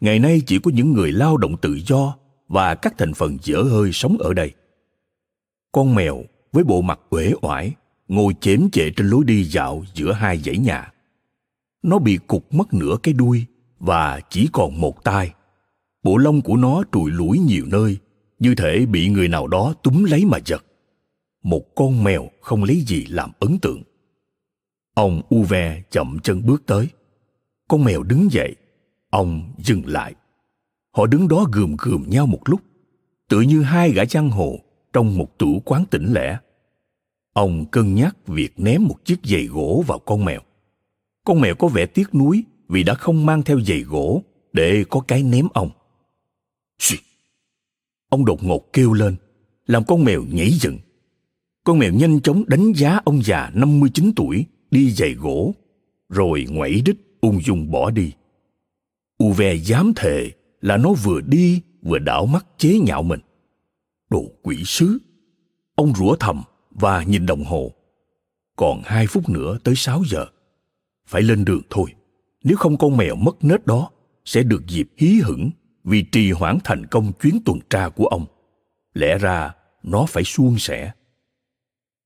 Ngày 0.00 0.18
nay 0.18 0.42
chỉ 0.46 0.58
có 0.58 0.70
những 0.74 0.92
người 0.92 1.12
lao 1.12 1.36
động 1.36 1.56
tự 1.56 1.80
do 1.86 2.16
và 2.48 2.74
các 2.74 2.94
thành 2.98 3.14
phần 3.14 3.38
dở 3.42 3.62
hơi 3.62 3.90
sống 3.92 4.16
ở 4.18 4.34
đây. 4.34 4.52
Con 5.72 5.94
mèo 5.94 6.22
với 6.52 6.64
bộ 6.64 6.80
mặt 6.80 7.00
uể 7.10 7.32
oải 7.42 7.74
ngồi 8.08 8.34
chém 8.40 8.70
chệ 8.70 8.90
trên 8.90 9.06
lối 9.06 9.24
đi 9.24 9.44
dạo 9.44 9.84
giữa 9.94 10.12
hai 10.12 10.38
dãy 10.38 10.58
nhà. 10.58 10.92
Nó 11.82 11.98
bị 11.98 12.18
cục 12.26 12.54
mất 12.54 12.74
nửa 12.74 12.96
cái 13.02 13.14
đuôi 13.14 13.46
và 13.78 14.20
chỉ 14.30 14.48
còn 14.52 14.80
một 14.80 15.04
tai. 15.04 15.32
Bộ 16.02 16.16
lông 16.16 16.40
của 16.40 16.56
nó 16.56 16.82
trùi 16.92 17.10
lủi 17.10 17.38
nhiều 17.38 17.64
nơi, 17.66 17.98
như 18.38 18.54
thể 18.54 18.86
bị 18.86 19.08
người 19.08 19.28
nào 19.28 19.46
đó 19.46 19.74
túm 19.82 20.04
lấy 20.04 20.24
mà 20.24 20.38
giật. 20.44 20.64
Một 21.42 21.74
con 21.74 22.04
mèo 22.04 22.30
không 22.40 22.64
lấy 22.64 22.80
gì 22.86 23.06
làm 23.06 23.30
ấn 23.38 23.58
tượng. 23.58 23.82
Ông 24.94 25.22
Uve 25.34 25.82
chậm 25.90 26.18
chân 26.22 26.46
bước 26.46 26.62
tới. 26.66 26.88
Con 27.68 27.84
mèo 27.84 28.02
đứng 28.02 28.32
dậy. 28.32 28.54
Ông 29.10 29.52
dừng 29.58 29.82
lại. 29.86 30.14
Họ 30.92 31.06
đứng 31.06 31.28
đó 31.28 31.46
gườm 31.52 31.76
gườm 31.78 32.04
nhau 32.10 32.26
một 32.26 32.40
lúc, 32.44 32.60
tựa 33.28 33.40
như 33.40 33.62
hai 33.62 33.90
gã 33.92 34.04
giang 34.04 34.30
hồ 34.30 34.58
trong 34.92 35.18
một 35.18 35.38
tủ 35.38 35.62
quán 35.64 35.84
tỉnh 35.90 36.12
lẻ. 36.12 36.38
Ông 37.32 37.66
cân 37.66 37.94
nhắc 37.94 38.16
việc 38.26 38.52
ném 38.56 38.84
một 38.84 39.04
chiếc 39.04 39.18
giày 39.24 39.46
gỗ 39.46 39.84
vào 39.86 39.98
con 39.98 40.24
mèo. 40.24 40.40
Con 41.24 41.40
mèo 41.40 41.54
có 41.54 41.68
vẻ 41.68 41.86
tiếc 41.86 42.14
nuối 42.14 42.44
vì 42.68 42.82
đã 42.82 42.94
không 42.94 43.26
mang 43.26 43.42
theo 43.42 43.60
giày 43.60 43.80
gỗ 43.80 44.22
để 44.52 44.84
có 44.90 45.00
cái 45.08 45.22
ném 45.22 45.48
ông. 45.54 45.70
Xì! 46.78 46.96
Ông 48.08 48.24
đột 48.24 48.44
ngột 48.44 48.72
kêu 48.72 48.92
lên, 48.92 49.16
làm 49.66 49.84
con 49.84 50.04
mèo 50.04 50.22
nhảy 50.22 50.50
dựng. 50.50 50.78
Con 51.64 51.78
mèo 51.78 51.92
nhanh 51.92 52.20
chóng 52.20 52.44
đánh 52.46 52.72
giá 52.72 53.00
ông 53.04 53.22
già 53.24 53.50
59 53.54 54.12
tuổi 54.16 54.46
đi 54.70 54.90
giày 54.90 55.14
gỗ, 55.14 55.54
rồi 56.08 56.46
ngoảy 56.50 56.82
đích 56.84 56.96
ung 57.20 57.40
dung 57.42 57.70
bỏ 57.70 57.90
đi. 57.90 58.12
Uve 59.24 59.54
dám 59.54 59.92
thề 59.96 60.30
là 60.60 60.76
nó 60.76 60.92
vừa 60.92 61.20
đi 61.20 61.62
vừa 61.82 61.98
đảo 61.98 62.26
mắt 62.26 62.46
chế 62.58 62.78
nhạo 62.78 63.02
mình. 63.02 63.20
Đồ 64.10 64.24
quỷ 64.42 64.62
sứ! 64.64 64.98
Ông 65.74 65.94
rủa 65.94 66.16
thầm 66.16 66.42
và 66.70 67.02
nhìn 67.02 67.26
đồng 67.26 67.44
hồ. 67.44 67.72
Còn 68.56 68.82
hai 68.84 69.06
phút 69.06 69.28
nữa 69.28 69.58
tới 69.64 69.74
sáu 69.76 70.02
giờ. 70.06 70.26
Phải 71.06 71.22
lên 71.22 71.44
đường 71.44 71.62
thôi. 71.70 71.94
Nếu 72.44 72.56
không 72.56 72.76
con 72.76 72.96
mèo 72.96 73.14
mất 73.14 73.44
nết 73.44 73.66
đó 73.66 73.90
sẽ 74.24 74.42
được 74.42 74.66
dịp 74.68 74.88
hí 74.96 75.20
hửng 75.24 75.50
vì 75.84 76.02
trì 76.02 76.32
hoãn 76.32 76.58
thành 76.64 76.86
công 76.86 77.12
chuyến 77.12 77.38
tuần 77.44 77.58
tra 77.70 77.88
của 77.88 78.06
ông. 78.06 78.26
Lẽ 78.94 79.18
ra 79.18 79.54
nó 79.82 80.06
phải 80.08 80.24
suôn 80.24 80.58
sẻ. 80.58 80.92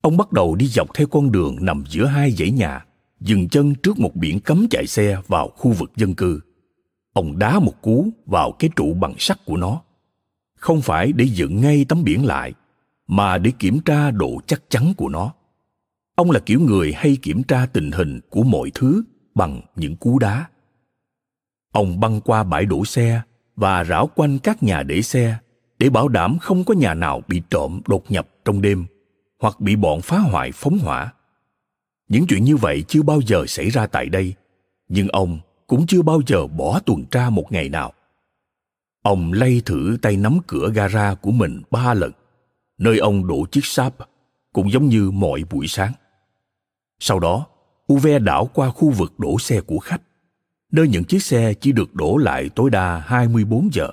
Ông 0.05 0.17
bắt 0.17 0.33
đầu 0.33 0.55
đi 0.55 0.67
dọc 0.67 0.95
theo 0.95 1.07
con 1.07 1.33
đường 1.33 1.57
nằm 1.61 1.85
giữa 1.89 2.07
hai 2.07 2.31
dãy 2.31 2.51
nhà, 2.51 2.85
dừng 3.21 3.49
chân 3.49 3.75
trước 3.75 3.99
một 3.99 4.15
biển 4.15 4.41
cấm 4.41 4.67
chạy 4.71 4.87
xe 4.87 5.19
vào 5.27 5.49
khu 5.49 5.73
vực 5.73 5.93
dân 5.97 6.15
cư. 6.15 6.41
Ông 7.13 7.39
đá 7.39 7.59
một 7.59 7.83
cú 7.83 8.09
vào 8.27 8.53
cái 8.53 8.71
trụ 8.77 8.95
bằng 8.95 9.15
sắt 9.19 9.45
của 9.45 9.57
nó. 9.57 9.83
Không 10.59 10.83
phải 10.83 11.13
để 11.13 11.25
dựng 11.25 11.61
ngay 11.61 11.85
tấm 11.89 12.05
biển 12.05 12.25
lại, 12.25 12.53
mà 13.07 13.39
để 13.39 13.53
kiểm 13.59 13.81
tra 13.81 14.11
độ 14.11 14.41
chắc 14.47 14.63
chắn 14.69 14.95
của 14.97 15.09
nó. 15.09 15.33
Ông 16.15 16.31
là 16.31 16.41
kiểu 16.41 16.61
người 16.61 16.93
hay 16.97 17.17
kiểm 17.23 17.43
tra 17.43 17.67
tình 17.67 17.91
hình 17.91 18.21
của 18.31 18.43
mọi 18.43 18.71
thứ 18.75 19.03
bằng 19.35 19.61
những 19.77 19.97
cú 19.97 20.19
đá. 20.19 20.45
Ông 21.73 22.01
băng 22.01 22.21
qua 22.21 22.45
bãi 22.45 22.67
đổ 22.67 22.85
xe 22.85 23.23
và 23.57 23.85
rảo 23.85 24.07
quanh 24.15 24.39
các 24.39 24.63
nhà 24.63 24.83
để 24.83 25.03
xe 25.03 25.37
để 25.79 25.91
bảo 25.91 26.09
đảm 26.09 26.39
không 26.39 26.65
có 26.65 26.75
nhà 26.75 26.95
nào 26.95 27.23
bị 27.29 27.43
trộm 27.51 27.81
đột 27.87 28.11
nhập 28.11 28.29
trong 28.45 28.63
đêm 28.63 28.87
hoặc 29.45 29.61
bị 29.61 29.77
bọn 29.77 30.01
phá 30.01 30.19
hoại 30.19 30.53
phóng 30.53 30.79
hỏa. 30.79 31.13
Những 32.09 32.27
chuyện 32.27 32.45
như 32.45 32.57
vậy 32.57 32.85
chưa 32.89 33.03
bao 33.03 33.21
giờ 33.21 33.45
xảy 33.47 33.71
ra 33.71 33.87
tại 33.87 34.07
đây, 34.07 34.35
nhưng 34.89 35.09
ông 35.09 35.39
cũng 35.67 35.87
chưa 35.87 36.03
bao 36.03 36.21
giờ 36.27 36.47
bỏ 36.47 36.81
tuần 36.81 37.05
tra 37.11 37.31
một 37.31 37.53
ngày 37.53 37.69
nào. 37.69 37.93
Ông 39.03 39.33
lay 39.33 39.63
thử 39.65 39.97
tay 40.03 40.17
nắm 40.17 40.39
cửa 40.47 40.71
gara 40.75 41.15
của 41.15 41.31
mình 41.31 41.63
ba 41.71 41.95
lần, 41.95 42.13
nơi 42.79 42.99
ông 42.99 43.27
đổ 43.27 43.47
chiếc 43.51 43.65
sáp, 43.65 43.95
cũng 44.53 44.71
giống 44.71 44.89
như 44.89 45.11
mọi 45.11 45.45
buổi 45.51 45.67
sáng. 45.67 45.93
Sau 46.99 47.21
đó, 47.21 47.47
Uve 47.93 48.19
đảo 48.19 48.51
qua 48.55 48.71
khu 48.71 48.91
vực 48.91 49.19
đổ 49.19 49.39
xe 49.39 49.61
của 49.61 49.79
khách, 49.79 50.03
nơi 50.73 50.89
những 50.89 51.05
chiếc 51.05 51.23
xe 51.23 51.55
chỉ 51.55 51.73
được 51.73 51.95
đổ 51.95 52.17
lại 52.17 52.51
tối 52.55 52.71
đa 52.71 52.99
24 53.07 53.69
giờ. 53.73 53.89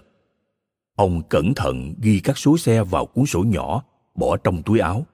Ông 0.96 1.22
cẩn 1.30 1.54
thận 1.54 1.94
ghi 2.02 2.20
các 2.20 2.38
số 2.38 2.58
xe 2.58 2.84
vào 2.84 3.06
cuốn 3.06 3.26
sổ 3.26 3.40
nhỏ 3.40 3.84
bỏ 4.16 4.38
trong 4.38 4.64
túi 4.64 4.80
áo, 4.80 5.06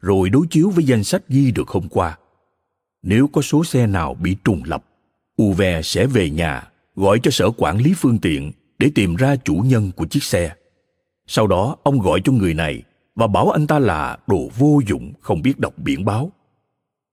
rồi 0.00 0.30
đối 0.30 0.46
chiếu 0.50 0.70
với 0.70 0.84
danh 0.84 1.04
sách 1.04 1.28
ghi 1.28 1.50
được 1.50 1.68
hôm 1.68 1.88
qua. 1.88 2.18
Nếu 3.02 3.28
có 3.28 3.42
số 3.42 3.64
xe 3.64 3.86
nào 3.86 4.14
bị 4.14 4.36
trùng 4.44 4.62
lập, 4.64 4.84
Uve 5.42 5.82
sẽ 5.82 6.06
về 6.06 6.30
nhà 6.30 6.68
gọi 6.94 7.20
cho 7.22 7.30
sở 7.30 7.50
quản 7.56 7.78
lý 7.78 7.94
phương 7.96 8.18
tiện 8.18 8.52
để 8.78 8.90
tìm 8.94 9.16
ra 9.16 9.36
chủ 9.36 9.54
nhân 9.54 9.92
của 9.96 10.06
chiếc 10.06 10.22
xe. 10.22 10.54
Sau 11.26 11.46
đó 11.46 11.76
ông 11.82 11.98
gọi 11.98 12.20
cho 12.24 12.32
người 12.32 12.54
này 12.54 12.82
và 13.14 13.26
bảo 13.26 13.50
anh 13.50 13.66
ta 13.66 13.78
là 13.78 14.18
đồ 14.26 14.48
vô 14.58 14.80
dụng 14.86 15.12
không 15.20 15.42
biết 15.42 15.58
đọc 15.58 15.74
biển 15.78 16.04
báo 16.04 16.32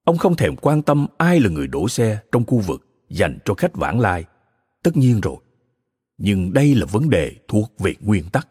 Ông 0.03 0.17
không 0.17 0.35
thèm 0.35 0.55
quan 0.55 0.81
tâm 0.81 1.07
ai 1.17 1.39
là 1.39 1.49
người 1.49 1.67
đổ 1.67 1.87
xe 1.87 2.19
trong 2.31 2.45
khu 2.45 2.59
vực 2.59 2.87
dành 3.09 3.37
cho 3.45 3.53
khách 3.53 3.75
vãng 3.75 3.99
lai. 3.99 4.25
Tất 4.83 4.97
nhiên 4.97 5.21
rồi. 5.21 5.35
Nhưng 6.17 6.53
đây 6.53 6.75
là 6.75 6.85
vấn 6.85 7.09
đề 7.09 7.31
thuộc 7.47 7.73
về 7.79 7.95
nguyên 7.99 8.23
tắc. 8.29 8.47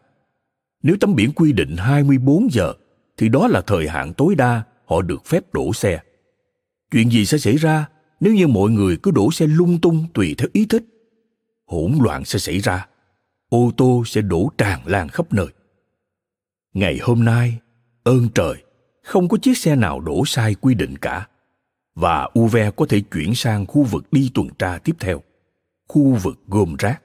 Nếu 0.83 0.95
tấm 0.99 1.15
biển 1.15 1.31
quy 1.31 1.51
định 1.51 1.77
24 1.77 2.47
giờ, 2.51 2.73
thì 3.17 3.29
đó 3.29 3.47
là 3.47 3.61
thời 3.61 3.87
hạn 3.87 4.13
tối 4.13 4.35
đa 4.35 4.63
họ 4.85 5.01
được 5.01 5.25
phép 5.25 5.53
đổ 5.53 5.73
xe. 5.73 6.01
Chuyện 6.91 7.11
gì 7.11 7.25
sẽ 7.25 7.37
xảy 7.37 7.57
ra 7.57 7.85
nếu 8.19 8.33
như 8.33 8.47
mọi 8.47 8.71
người 8.71 8.97
cứ 9.03 9.11
đổ 9.11 9.31
xe 9.31 9.47
lung 9.47 9.81
tung 9.81 10.05
tùy 10.13 10.35
theo 10.37 10.47
ý 10.53 10.65
thích? 10.65 10.83
Hỗn 11.65 11.93
loạn 12.01 12.25
sẽ 12.25 12.39
xảy 12.39 12.59
ra. 12.59 12.87
Ô 13.49 13.71
tô 13.77 14.03
sẽ 14.05 14.21
đổ 14.21 14.51
tràn 14.57 14.81
lan 14.85 15.09
khắp 15.09 15.33
nơi. 15.33 15.47
Ngày 16.73 16.99
hôm 17.01 17.25
nay, 17.25 17.59
ơn 18.03 18.29
trời, 18.35 18.63
không 19.03 19.27
có 19.27 19.37
chiếc 19.37 19.57
xe 19.57 19.75
nào 19.75 19.99
đổ 19.99 20.23
sai 20.25 20.55
quy 20.55 20.73
định 20.73 20.97
cả 20.97 21.27
và 21.95 22.29
Uve 22.39 22.71
có 22.71 22.85
thể 22.89 23.01
chuyển 23.01 23.35
sang 23.35 23.65
khu 23.65 23.83
vực 23.83 24.11
đi 24.11 24.31
tuần 24.33 24.47
tra 24.59 24.77
tiếp 24.77 24.95
theo, 24.99 25.23
khu 25.87 26.17
vực 26.23 26.39
gom 26.47 26.75
rác. 26.79 27.01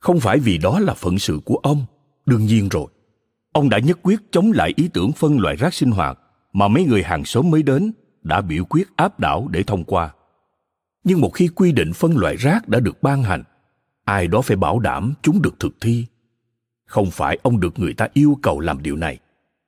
Không 0.00 0.20
phải 0.20 0.38
vì 0.38 0.58
đó 0.58 0.78
là 0.80 0.94
phận 0.94 1.18
sự 1.18 1.40
của 1.44 1.56
ông, 1.56 1.84
đương 2.26 2.46
nhiên 2.46 2.68
rồi. 2.68 2.86
Ông 3.58 3.68
đã 3.68 3.78
nhất 3.78 3.98
quyết 4.02 4.20
chống 4.30 4.52
lại 4.52 4.72
ý 4.76 4.88
tưởng 4.88 5.12
phân 5.12 5.38
loại 5.38 5.56
rác 5.56 5.74
sinh 5.74 5.90
hoạt 5.90 6.18
mà 6.52 6.68
mấy 6.68 6.84
người 6.84 7.02
hàng 7.02 7.24
xóm 7.24 7.50
mới 7.50 7.62
đến 7.62 7.92
đã 8.22 8.40
biểu 8.40 8.64
quyết 8.64 8.88
áp 8.96 9.20
đảo 9.20 9.48
để 9.50 9.62
thông 9.62 9.84
qua. 9.84 10.14
Nhưng 11.04 11.20
một 11.20 11.30
khi 11.34 11.48
quy 11.48 11.72
định 11.72 11.92
phân 11.92 12.16
loại 12.16 12.36
rác 12.36 12.68
đã 12.68 12.80
được 12.80 13.02
ban 13.02 13.22
hành, 13.22 13.44
ai 14.04 14.26
đó 14.26 14.40
phải 14.40 14.56
bảo 14.56 14.78
đảm 14.78 15.14
chúng 15.22 15.42
được 15.42 15.54
thực 15.60 15.80
thi. 15.80 16.06
không 16.88 17.10
phải 17.10 17.38
ông 17.42 17.60
được 17.60 17.78
người 17.78 17.94
ta 17.94 18.08
yêu 18.12 18.38
cầu 18.42 18.60
làm 18.60 18.82
điều 18.82 18.96
này 18.96 19.18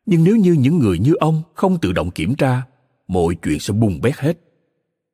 nhưng 0.07 0.25
nếu 0.25 0.37
như 0.37 0.53
những 0.53 0.79
người 0.79 0.99
như 0.99 1.15
ông 1.21 1.43
không 1.55 1.81
tự 1.81 1.93
động 1.93 2.11
kiểm 2.11 2.35
tra 2.35 2.63
mọi 3.09 3.35
chuyện 3.43 3.61
sẽ 3.61 3.75
bùng 3.75 4.01
bét 4.01 4.17
hết 4.17 4.39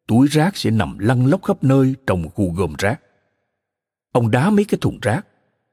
túi 0.06 0.28
rác 0.28 0.56
sẽ 0.56 0.70
nằm 0.70 0.98
lăn 0.98 1.26
lóc 1.26 1.44
khắp 1.44 1.64
nơi 1.64 1.94
trong 2.06 2.28
khu 2.34 2.52
gom 2.52 2.74
rác 2.78 3.00
ông 4.12 4.30
đá 4.30 4.50
mấy 4.50 4.64
cái 4.64 4.78
thùng 4.80 4.98
rác 5.02 5.26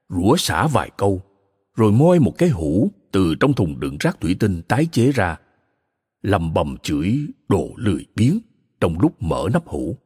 rủa 0.10 0.36
xả 0.38 0.68
vài 0.68 0.90
câu 0.98 1.22
rồi 1.76 1.92
moi 1.92 2.20
một 2.20 2.38
cái 2.38 2.50
hũ 2.50 2.92
từ 3.12 3.36
trong 3.36 3.54
thùng 3.54 3.80
đựng 3.80 3.98
rác 4.00 4.22
thủy 4.22 4.36
tinh 4.40 4.62
tái 4.62 4.88
chế 4.92 5.12
ra, 5.12 5.38
lầm 6.22 6.54
bầm 6.54 6.78
chửi 6.84 7.20
đồ 7.50 7.70
lười 7.76 8.06
biếng 8.16 8.40
trong 8.82 9.00
lúc 9.00 9.24
mở 9.24 9.50
nắp 9.54 9.68
hũ. 9.68 9.98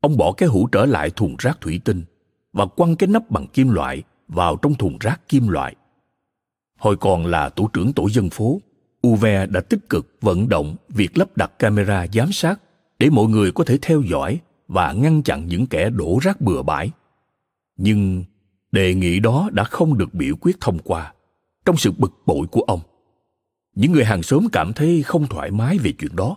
Ông 0.00 0.16
bỏ 0.16 0.32
cái 0.32 0.48
hũ 0.48 0.68
trở 0.72 0.86
lại 0.86 1.10
thùng 1.10 1.36
rác 1.38 1.60
thủy 1.60 1.80
tinh 1.84 2.04
và 2.52 2.66
quăng 2.66 2.96
cái 2.96 3.08
nắp 3.08 3.30
bằng 3.30 3.46
kim 3.46 3.70
loại 3.70 4.02
vào 4.28 4.56
trong 4.56 4.74
thùng 4.74 4.96
rác 5.00 5.28
kim 5.28 5.48
loại. 5.48 5.76
Hồi 6.78 6.96
còn 6.96 7.26
là 7.26 7.48
tổ 7.48 7.70
trưởng 7.72 7.92
tổ 7.92 8.08
dân 8.10 8.30
phố 8.30 8.60
uve 9.06 9.46
đã 9.46 9.60
tích 9.60 9.88
cực 9.88 10.16
vận 10.20 10.48
động 10.48 10.76
việc 10.88 11.18
lắp 11.18 11.36
đặt 11.36 11.58
camera 11.58 12.06
giám 12.12 12.32
sát 12.32 12.60
để 12.98 13.10
mọi 13.10 13.26
người 13.26 13.52
có 13.52 13.64
thể 13.64 13.78
theo 13.82 14.02
dõi 14.10 14.40
và 14.68 14.92
ngăn 14.92 15.22
chặn 15.22 15.46
những 15.46 15.66
kẻ 15.66 15.90
đổ 15.90 16.18
rác 16.22 16.40
bừa 16.40 16.62
bãi. 16.62 16.90
Nhưng 17.76 18.24
đề 18.72 18.94
nghị 18.94 19.20
đó 19.20 19.50
đã 19.52 19.64
không 19.64 19.98
được 19.98 20.14
biểu 20.14 20.36
quyết 20.40 20.60
thông 20.60 20.78
qua. 20.78 21.12
Trong 21.64 21.76
sự 21.76 21.92
bực 21.98 22.12
bội 22.26 22.46
của 22.46 22.60
ông, 22.60 22.80
những 23.74 23.92
người 23.92 24.04
hàng 24.04 24.22
xóm 24.22 24.46
cảm 24.52 24.72
thấy 24.72 25.02
không 25.02 25.26
thoải 25.26 25.50
mái 25.50 25.78
về 25.78 25.92
chuyện 25.98 26.16
đó. 26.16 26.36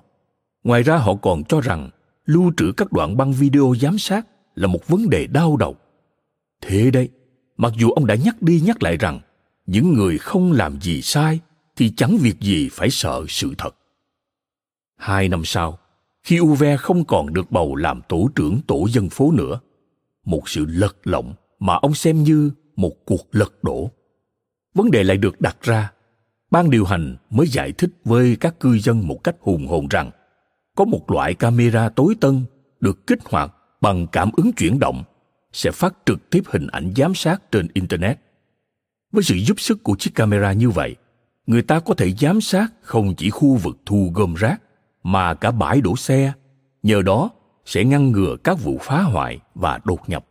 Ngoài 0.64 0.84
ra 0.84 0.98
họ 0.98 1.16
còn 1.16 1.44
cho 1.44 1.62
rằng 1.62 1.90
lưu 2.26 2.52
trữ 2.58 2.72
các 2.78 2.92
đoạn 2.92 3.18
băng 3.18 3.34
video 3.34 3.74
giám 3.82 3.98
sát 3.98 4.28
là 4.56 4.68
một 4.68 4.88
vấn 4.88 5.10
đề 5.10 5.28
đau 5.28 5.58
đầu. 5.58 5.76
Thế 6.62 6.92
đây, 6.92 7.10
mặc 7.58 7.74
dù 7.78 7.92
ông 7.92 8.06
đã 8.06 8.16
nhắc 8.16 8.42
đi 8.42 8.62
nhắc 8.66 8.84
lại 8.84 8.98
rằng 8.98 9.20
những 9.66 9.94
người 9.94 10.18
không 10.18 10.52
làm 10.52 10.82
gì 10.82 11.02
sai 11.02 11.40
thì 11.76 11.94
chẳng 11.98 12.18
việc 12.18 12.40
gì 12.40 12.70
phải 12.72 12.90
sợ 12.90 13.26
sự 13.28 13.54
thật. 13.58 13.76
Hai 14.98 15.30
năm 15.30 15.42
sau, 15.46 15.78
khi 16.24 16.40
uve 16.40 16.78
không 16.78 17.06
còn 17.06 17.34
được 17.34 17.52
bầu 17.52 17.76
làm 17.76 18.02
tổ 18.10 18.30
trưởng 18.36 18.62
tổ 18.68 18.88
dân 18.90 19.10
phố 19.10 19.32
nữa, 19.32 19.60
một 20.26 20.50
sự 20.50 20.66
lật 20.70 20.98
lọng 21.04 21.34
mà 21.62 21.74
ông 21.82 21.94
xem 21.94 22.24
như 22.24 22.52
một 22.76 23.06
cuộc 23.06 23.28
lật 23.32 23.64
đổ. 23.64 23.92
Vấn 24.74 24.92
đề 24.92 25.04
lại 25.04 25.18
được 25.18 25.42
đặt 25.42 25.58
ra. 25.62 25.92
Ban 26.52 26.70
điều 26.70 26.86
hành 26.86 27.16
mới 27.30 27.48
giải 27.48 27.72
thích 27.72 27.90
với 28.06 28.38
các 28.40 28.60
cư 28.60 28.78
dân 28.78 29.08
một 29.08 29.24
cách 29.24 29.36
hùng 29.40 29.68
hồn 29.68 29.88
rằng, 29.90 30.12
có 30.76 30.86
một 30.86 31.12
loại 31.12 31.34
camera 31.34 31.90
tối 31.90 32.16
tân 32.22 32.44
được 32.80 33.08
kích 33.08 33.20
hoạt 33.26 33.56
bằng 33.82 34.08
cảm 34.08 34.30
ứng 34.38 34.54
chuyển 34.54 34.80
động, 34.80 35.04
sẽ 35.54 35.72
phát 35.72 35.94
trực 36.06 36.30
tiếp 36.30 36.42
hình 36.46 36.68
ảnh 36.68 36.94
giám 36.96 37.16
sát 37.16 37.52
trên 37.52 37.68
internet. 37.74 38.20
Với 39.12 39.24
sự 39.24 39.36
giúp 39.36 39.60
sức 39.60 39.84
của 39.84 39.96
chiếc 40.00 40.16
camera 40.16 40.54
như 40.54 40.70
vậy, 40.70 40.96
người 41.48 41.62
ta 41.62 41.80
có 41.80 41.94
thể 41.94 42.12
giám 42.12 42.42
sát 42.42 42.68
không 42.82 43.16
chỉ 43.16 43.30
khu 43.30 43.56
vực 43.56 43.78
thu 43.86 44.12
gom 44.14 44.34
rác, 44.34 44.62
mà 45.04 45.34
cả 45.34 45.52
bãi 45.52 45.82
đổ 45.82 45.96
xe. 45.96 46.34
Nhờ 46.84 47.02
đó, 47.02 47.30
sẽ 47.66 47.84
ngăn 47.84 48.12
ngừa 48.12 48.36
các 48.44 48.60
vụ 48.64 48.78
phá 48.82 49.02
hoại 49.02 49.40
và 49.56 49.80
đột 49.86 50.10
nhập 50.10 50.26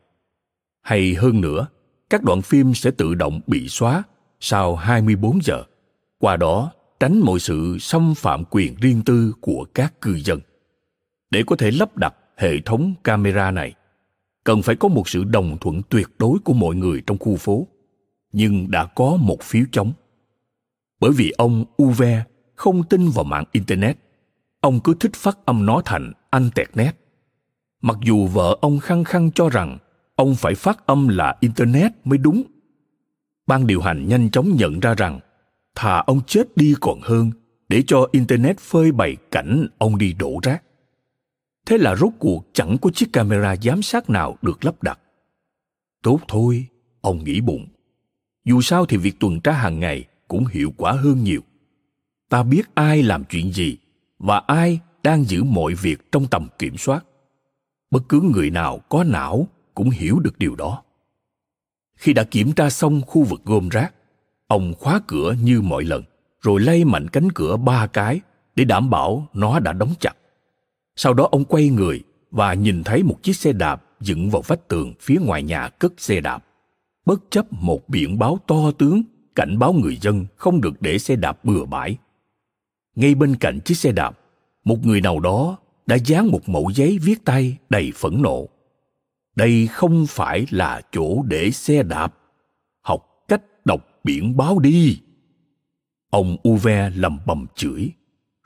hay 0.82 1.14
hơn 1.14 1.40
nữa 1.40 1.66
các 2.10 2.22
đoạn 2.22 2.42
phim 2.42 2.74
sẽ 2.74 2.90
tự 2.90 3.14
động 3.14 3.40
bị 3.46 3.68
xóa 3.68 4.02
sau 4.40 4.76
24 4.76 5.38
giờ. 5.42 5.64
Qua 6.18 6.36
đó, 6.36 6.72
tránh 7.00 7.20
mọi 7.20 7.40
sự 7.40 7.78
xâm 7.80 8.14
phạm 8.14 8.44
quyền 8.50 8.74
riêng 8.74 9.02
tư 9.06 9.34
của 9.40 9.66
các 9.74 10.00
cư 10.00 10.18
dân. 10.24 10.40
Để 11.30 11.42
có 11.46 11.56
thể 11.56 11.70
lắp 11.70 11.96
đặt 11.96 12.14
hệ 12.36 12.60
thống 12.60 12.94
camera 13.04 13.50
này, 13.50 13.74
cần 14.44 14.62
phải 14.62 14.76
có 14.76 14.88
một 14.88 15.08
sự 15.08 15.24
đồng 15.24 15.58
thuận 15.60 15.82
tuyệt 15.88 16.08
đối 16.18 16.38
của 16.38 16.52
mọi 16.52 16.76
người 16.76 17.02
trong 17.06 17.18
khu 17.18 17.36
phố. 17.36 17.66
Nhưng 18.32 18.70
đã 18.70 18.86
có 18.86 19.16
một 19.16 19.42
phiếu 19.42 19.64
chống. 19.72 19.92
Bởi 21.00 21.12
vì 21.12 21.30
ông 21.30 21.64
Uve 21.82 22.24
không 22.56 22.82
tin 22.82 23.08
vào 23.08 23.24
mạng 23.24 23.44
Internet, 23.52 23.98
ông 24.60 24.80
cứ 24.80 24.94
thích 25.00 25.12
phát 25.14 25.38
âm 25.44 25.66
nó 25.66 25.82
thành 25.84 26.12
Internet. 26.32 26.96
Mặc 27.82 27.96
dù 28.04 28.26
vợ 28.26 28.56
ông 28.60 28.78
khăng 28.78 29.04
khăng 29.04 29.30
cho 29.32 29.48
rằng 29.48 29.78
ông 30.20 30.34
phải 30.34 30.54
phát 30.54 30.86
âm 30.86 31.08
là 31.08 31.36
internet 31.40 31.92
mới 32.04 32.18
đúng. 32.18 32.42
Ban 33.46 33.66
điều 33.66 33.80
hành 33.80 34.08
nhanh 34.08 34.30
chóng 34.30 34.56
nhận 34.56 34.80
ra 34.80 34.94
rằng, 34.94 35.20
thà 35.74 35.98
ông 35.98 36.20
chết 36.26 36.56
đi 36.56 36.74
còn 36.80 37.00
hơn, 37.00 37.30
để 37.68 37.82
cho 37.86 38.08
internet 38.12 38.58
phơi 38.58 38.92
bày 38.92 39.16
cảnh 39.30 39.66
ông 39.78 39.98
đi 39.98 40.12
đổ 40.12 40.40
rác. 40.42 40.62
Thế 41.66 41.78
là 41.78 41.96
rốt 41.96 42.12
cuộc 42.18 42.46
chẳng 42.52 42.76
có 42.82 42.90
chiếc 42.94 43.12
camera 43.12 43.56
giám 43.56 43.82
sát 43.82 44.10
nào 44.10 44.36
được 44.42 44.64
lắp 44.64 44.82
đặt. 44.82 45.00
Tốt 46.02 46.20
thôi, 46.28 46.66
ông 47.00 47.24
nghĩ 47.24 47.40
bụng. 47.40 47.66
Dù 48.44 48.60
sao 48.60 48.86
thì 48.86 48.96
việc 48.96 49.20
tuần 49.20 49.40
tra 49.40 49.52
hàng 49.52 49.80
ngày 49.80 50.04
cũng 50.28 50.46
hiệu 50.46 50.72
quả 50.76 50.92
hơn 50.92 51.24
nhiều. 51.24 51.40
Ta 52.28 52.42
biết 52.42 52.74
ai 52.74 53.02
làm 53.02 53.24
chuyện 53.24 53.52
gì 53.52 53.76
và 54.18 54.38
ai 54.46 54.80
đang 55.02 55.24
giữ 55.24 55.42
mọi 55.42 55.74
việc 55.74 56.12
trong 56.12 56.26
tầm 56.26 56.48
kiểm 56.58 56.76
soát. 56.76 57.04
Bất 57.90 58.02
cứ 58.08 58.20
người 58.20 58.50
nào 58.50 58.78
có 58.88 59.04
não 59.04 59.48
cũng 59.74 59.90
hiểu 59.90 60.18
được 60.18 60.38
điều 60.38 60.54
đó. 60.56 60.82
Khi 61.96 62.12
đã 62.12 62.24
kiểm 62.24 62.52
tra 62.52 62.70
xong 62.70 63.00
khu 63.06 63.24
vực 63.24 63.40
gom 63.44 63.68
rác, 63.68 63.94
ông 64.46 64.74
khóa 64.78 65.00
cửa 65.06 65.34
như 65.42 65.60
mọi 65.62 65.84
lần, 65.84 66.02
rồi 66.40 66.60
lay 66.60 66.84
mạnh 66.84 67.08
cánh 67.08 67.32
cửa 67.32 67.56
ba 67.56 67.86
cái 67.86 68.20
để 68.56 68.64
đảm 68.64 68.90
bảo 68.90 69.28
nó 69.32 69.58
đã 69.60 69.72
đóng 69.72 69.94
chặt. 70.00 70.16
Sau 70.96 71.14
đó 71.14 71.28
ông 71.30 71.44
quay 71.44 71.68
người 71.68 72.02
và 72.30 72.54
nhìn 72.54 72.84
thấy 72.84 73.02
một 73.02 73.22
chiếc 73.22 73.36
xe 73.36 73.52
đạp 73.52 73.82
dựng 74.00 74.30
vào 74.30 74.42
vách 74.42 74.68
tường 74.68 74.94
phía 75.00 75.16
ngoài 75.20 75.42
nhà 75.42 75.68
cất 75.68 75.92
xe 75.96 76.20
đạp. 76.20 76.44
Bất 77.04 77.20
chấp 77.30 77.52
một 77.52 77.88
biển 77.88 78.18
báo 78.18 78.38
to 78.46 78.70
tướng, 78.78 79.02
cảnh 79.34 79.58
báo 79.58 79.72
người 79.72 79.96
dân 79.96 80.26
không 80.36 80.60
được 80.60 80.82
để 80.82 80.98
xe 80.98 81.16
đạp 81.16 81.44
bừa 81.44 81.64
bãi. 81.64 81.96
Ngay 82.94 83.14
bên 83.14 83.36
cạnh 83.36 83.60
chiếc 83.60 83.74
xe 83.74 83.92
đạp, 83.92 84.18
một 84.64 84.86
người 84.86 85.00
nào 85.00 85.20
đó 85.20 85.58
đã 85.86 85.96
dán 86.04 86.28
một 86.28 86.48
mẫu 86.48 86.70
giấy 86.74 86.98
viết 87.02 87.24
tay 87.24 87.56
đầy 87.70 87.92
phẫn 87.96 88.22
nộ 88.22 88.48
đây 89.36 89.66
không 89.66 90.06
phải 90.08 90.46
là 90.50 90.82
chỗ 90.92 91.22
để 91.22 91.50
xe 91.50 91.82
đạp. 91.82 92.14
Học 92.82 93.06
cách 93.28 93.42
đọc 93.64 93.86
biển 94.04 94.36
báo 94.36 94.58
đi. 94.58 95.00
Ông 96.10 96.36
uve 96.48 96.90
lầm 96.90 97.18
bầm 97.26 97.46
chửi, 97.54 97.90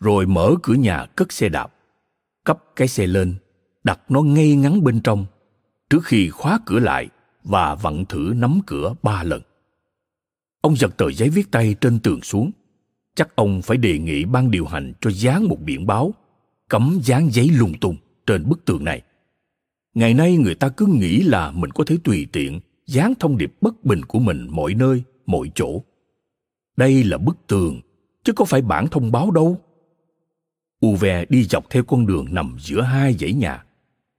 rồi 0.00 0.26
mở 0.26 0.54
cửa 0.62 0.74
nhà 0.74 1.06
cất 1.16 1.32
xe 1.32 1.48
đạp. 1.48 1.74
Cấp 2.44 2.58
cái 2.76 2.88
xe 2.88 3.06
lên, 3.06 3.34
đặt 3.84 4.00
nó 4.08 4.22
ngay 4.22 4.54
ngắn 4.54 4.84
bên 4.84 5.00
trong, 5.00 5.26
trước 5.90 6.04
khi 6.04 6.30
khóa 6.30 6.58
cửa 6.66 6.78
lại 6.78 7.08
và 7.44 7.74
vặn 7.74 8.04
thử 8.04 8.32
nắm 8.36 8.60
cửa 8.66 8.94
ba 9.02 9.22
lần. 9.22 9.42
Ông 10.60 10.76
giật 10.76 10.96
tờ 10.96 11.10
giấy 11.10 11.28
viết 11.28 11.50
tay 11.50 11.76
trên 11.80 11.98
tường 11.98 12.22
xuống. 12.22 12.50
Chắc 13.14 13.36
ông 13.36 13.62
phải 13.62 13.76
đề 13.76 13.98
nghị 13.98 14.24
ban 14.24 14.50
điều 14.50 14.66
hành 14.66 14.92
cho 15.00 15.10
dán 15.10 15.44
một 15.44 15.60
biển 15.60 15.86
báo 15.86 16.14
cấm 16.68 17.00
dán 17.02 17.28
giấy 17.32 17.48
lung 17.48 17.74
tung 17.80 17.96
trên 18.26 18.48
bức 18.48 18.64
tường 18.64 18.84
này 18.84 19.02
ngày 19.94 20.14
nay 20.14 20.36
người 20.36 20.54
ta 20.54 20.68
cứ 20.68 20.86
nghĩ 20.86 21.22
là 21.22 21.50
mình 21.50 21.70
có 21.70 21.84
thể 21.86 21.96
tùy 22.04 22.26
tiện 22.32 22.60
dán 22.86 23.14
thông 23.20 23.36
điệp 23.36 23.54
bất 23.60 23.84
bình 23.84 24.04
của 24.04 24.18
mình 24.18 24.46
mọi 24.50 24.74
nơi, 24.74 25.02
mọi 25.26 25.50
chỗ. 25.54 25.82
Đây 26.76 27.04
là 27.04 27.18
bức 27.18 27.36
tường, 27.46 27.80
chứ 28.24 28.32
có 28.32 28.44
phải 28.44 28.62
bản 28.62 28.86
thông 28.88 29.12
báo 29.12 29.30
đâu. 29.30 29.60
Uve 30.86 31.24
đi 31.28 31.44
dọc 31.44 31.70
theo 31.70 31.84
con 31.84 32.06
đường 32.06 32.26
nằm 32.30 32.56
giữa 32.60 32.80
hai 32.80 33.14
dãy 33.14 33.32
nhà. 33.32 33.64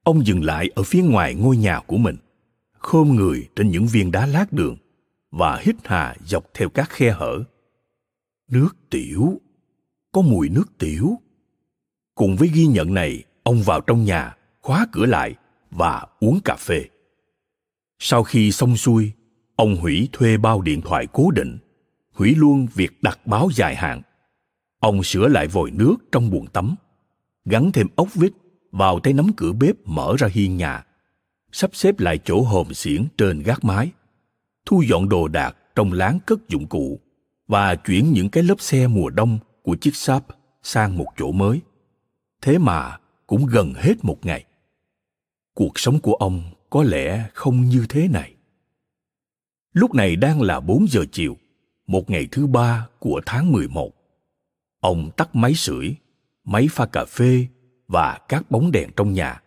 Ông 0.03 0.25
dừng 0.25 0.43
lại 0.43 0.69
ở 0.75 0.83
phía 0.83 1.03
ngoài 1.03 1.35
ngôi 1.35 1.57
nhà 1.57 1.79
của 1.79 1.97
mình, 1.97 2.15
khom 2.77 3.15
người 3.15 3.47
trên 3.55 3.69
những 3.69 3.88
viên 3.88 4.11
đá 4.11 4.25
lát 4.25 4.53
đường 4.53 4.77
và 5.31 5.57
hít 5.57 5.75
hà 5.83 6.15
dọc 6.25 6.45
theo 6.53 6.69
các 6.69 6.89
khe 6.89 7.11
hở. 7.11 7.43
Nước 8.51 8.75
tiểu, 8.89 9.41
có 10.11 10.21
mùi 10.21 10.49
nước 10.49 10.77
tiểu. 10.77 11.19
Cùng 12.15 12.35
với 12.35 12.49
ghi 12.53 12.65
nhận 12.65 12.93
này, 12.93 13.23
ông 13.43 13.61
vào 13.61 13.81
trong 13.81 14.03
nhà, 14.03 14.35
khóa 14.61 14.88
cửa 14.91 15.05
lại 15.05 15.35
và 15.71 16.06
uống 16.19 16.39
cà 16.45 16.56
phê. 16.56 16.86
Sau 17.99 18.23
khi 18.23 18.51
xong 18.51 18.78
xuôi, 18.78 19.12
ông 19.56 19.75
hủy 19.75 20.10
thuê 20.12 20.38
bao 20.38 20.62
điện 20.62 20.82
thoại 20.82 21.08
cố 21.13 21.32
định, 21.32 21.58
hủy 22.13 22.36
luôn 22.36 22.67
việc 22.73 23.04
đặt 23.04 23.28
báo 23.28 23.49
dài 23.54 23.75
hạn. 23.75 24.01
Ông 24.80 25.04
sửa 25.04 25.28
lại 25.28 25.47
vòi 25.47 25.71
nước 25.71 25.95
trong 26.12 26.30
buồng 26.30 26.47
tắm, 26.47 26.75
gắn 27.45 27.71
thêm 27.71 27.88
ốc 27.95 28.13
vít 28.13 28.32
vào 28.71 28.99
tay 28.99 29.13
nắm 29.13 29.32
cửa 29.38 29.51
bếp 29.51 29.75
mở 29.86 30.15
ra 30.19 30.28
hiên 30.28 30.58
nhà, 30.58 30.86
sắp 31.51 31.69
xếp 31.73 31.99
lại 31.99 32.19
chỗ 32.25 32.41
hòm 32.41 32.73
xiển 32.73 33.06
trên 33.17 33.43
gác 33.43 33.63
mái, 33.63 33.91
thu 34.65 34.82
dọn 34.82 35.10
đồ 35.10 35.28
đạc 35.28 35.58
trong 35.75 35.93
láng 35.93 36.19
cất 36.25 36.49
dụng 36.49 36.67
cụ 36.67 36.99
và 37.47 37.75
chuyển 37.75 38.12
những 38.12 38.30
cái 38.30 38.43
lớp 38.43 38.56
xe 38.60 38.88
mùa 38.88 39.10
đông 39.10 39.39
của 39.63 39.75
chiếc 39.75 39.95
sáp 39.95 40.25
sang 40.63 40.97
một 40.97 41.08
chỗ 41.17 41.32
mới. 41.32 41.62
Thế 42.41 42.58
mà 42.58 42.97
cũng 43.28 43.45
gần 43.45 43.73
hết 43.73 43.93
một 44.06 44.25
ngày 44.25 44.45
cuộc 45.55 45.79
sống 45.79 45.99
của 45.99 46.13
ông 46.13 46.43
có 46.69 46.83
lẽ 46.83 47.29
không 47.33 47.61
như 47.61 47.85
thế 47.89 48.07
này. 48.07 48.33
Lúc 49.73 49.95
này 49.95 50.15
đang 50.15 50.41
là 50.41 50.59
4 50.59 50.85
giờ 50.89 51.05
chiều, 51.11 51.37
một 51.87 52.09
ngày 52.09 52.27
thứ 52.31 52.47
ba 52.47 52.87
của 52.99 53.21
tháng 53.25 53.51
11. 53.51 53.91
Ông 54.79 55.09
tắt 55.17 55.35
máy 55.35 55.53
sưởi, 55.53 55.95
máy 56.43 56.67
pha 56.71 56.85
cà 56.85 57.05
phê 57.05 57.47
và 57.87 58.19
các 58.29 58.51
bóng 58.51 58.71
đèn 58.71 58.89
trong 58.95 59.13
nhà. 59.13 59.41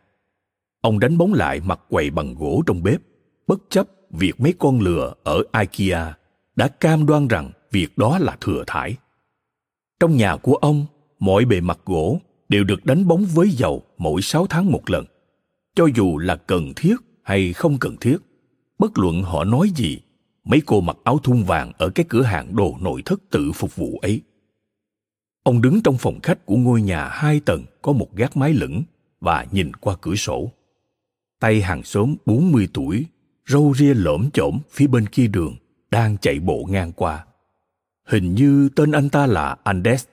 Ông 0.81 0.99
đánh 0.99 1.19
bóng 1.19 1.35
lại 1.35 1.61
mặt 1.61 1.81
quầy 1.89 2.11
bằng 2.11 2.35
gỗ 2.35 2.63
trong 2.67 2.83
bếp, 2.83 3.01
bất 3.47 3.61
chấp 3.71 3.87
việc 4.11 4.41
mấy 4.41 4.55
con 4.59 4.81
lừa 4.81 5.15
ở 5.25 5.43
IKEA 5.61 6.15
đã 6.57 6.69
cam 6.69 7.07
đoan 7.07 7.29
rằng 7.29 7.51
việc 7.71 7.99
đó 7.99 8.19
là 8.19 8.37
thừa 8.41 8.65
thải. 8.67 8.97
Trong 10.01 10.17
nhà 10.17 10.37
của 10.37 10.55
ông, 10.55 10.87
mọi 11.19 11.45
bề 11.45 11.61
mặt 11.61 11.79
gỗ 11.85 12.21
đều 12.49 12.65
được 12.65 12.85
đánh 12.85 13.09
bóng 13.09 13.25
với 13.25 13.51
dầu 13.51 13.83
mỗi 13.99 14.23
6 14.23 14.47
tháng 14.47 14.73
một 14.73 14.91
lần. 14.91 15.05
Cho 15.79 15.87
dù 15.95 16.19
là 16.19 16.37
cần 16.37 16.73
thiết 16.77 16.97
hay 17.23 17.53
không 17.53 17.79
cần 17.79 17.97
thiết, 17.97 18.19
bất 18.79 18.99
luận 18.99 19.23
họ 19.23 19.45
nói 19.45 19.71
gì, 19.77 20.01
mấy 20.45 20.63
cô 20.67 20.81
mặc 20.81 20.97
áo 21.05 21.19
thun 21.19 21.43
vàng 21.43 21.73
ở 21.79 21.91
cái 21.91 22.07
cửa 22.09 22.23
hàng 22.23 22.57
đồ 22.57 22.77
nội 22.81 23.03
thất 23.05 23.21
tự 23.31 23.53
phục 23.53 23.77
vụ 23.77 23.99
ấy. 24.03 24.21
Ông 25.43 25.63
đứng 25.63 25.81
trong 25.83 25.99
phòng 25.99 26.21
khách 26.23 26.47
của 26.47 26.57
ngôi 26.57 26.83
nhà 26.83 27.09
hai 27.09 27.41
tầng 27.41 27.65
có 27.83 27.93
một 27.93 28.17
gác 28.17 28.37
mái 28.37 28.53
lửng 28.53 28.83
và 29.21 29.47
nhìn 29.53 29.75
qua 29.75 29.97
cửa 30.01 30.15
sổ. 30.15 30.53
Tay 31.41 31.63
hàng 31.63 31.83
xóm 31.83 32.15
40 32.27 32.69
tuổi, 32.75 33.07
râu 33.47 33.75
ria 33.75 33.95
lõm 33.95 34.31
chổm 34.31 34.59
phía 34.71 34.87
bên 34.87 35.07
kia 35.07 35.27
đường, 35.27 35.57
đang 35.91 36.17
chạy 36.19 36.41
bộ 36.41 36.67
ngang 36.71 36.93
qua. 36.93 37.27
Hình 38.07 38.35
như 38.35 38.69
tên 38.77 38.93
anh 38.93 39.09
ta 39.09 39.27
là 39.27 39.57
Andes, 39.65 40.07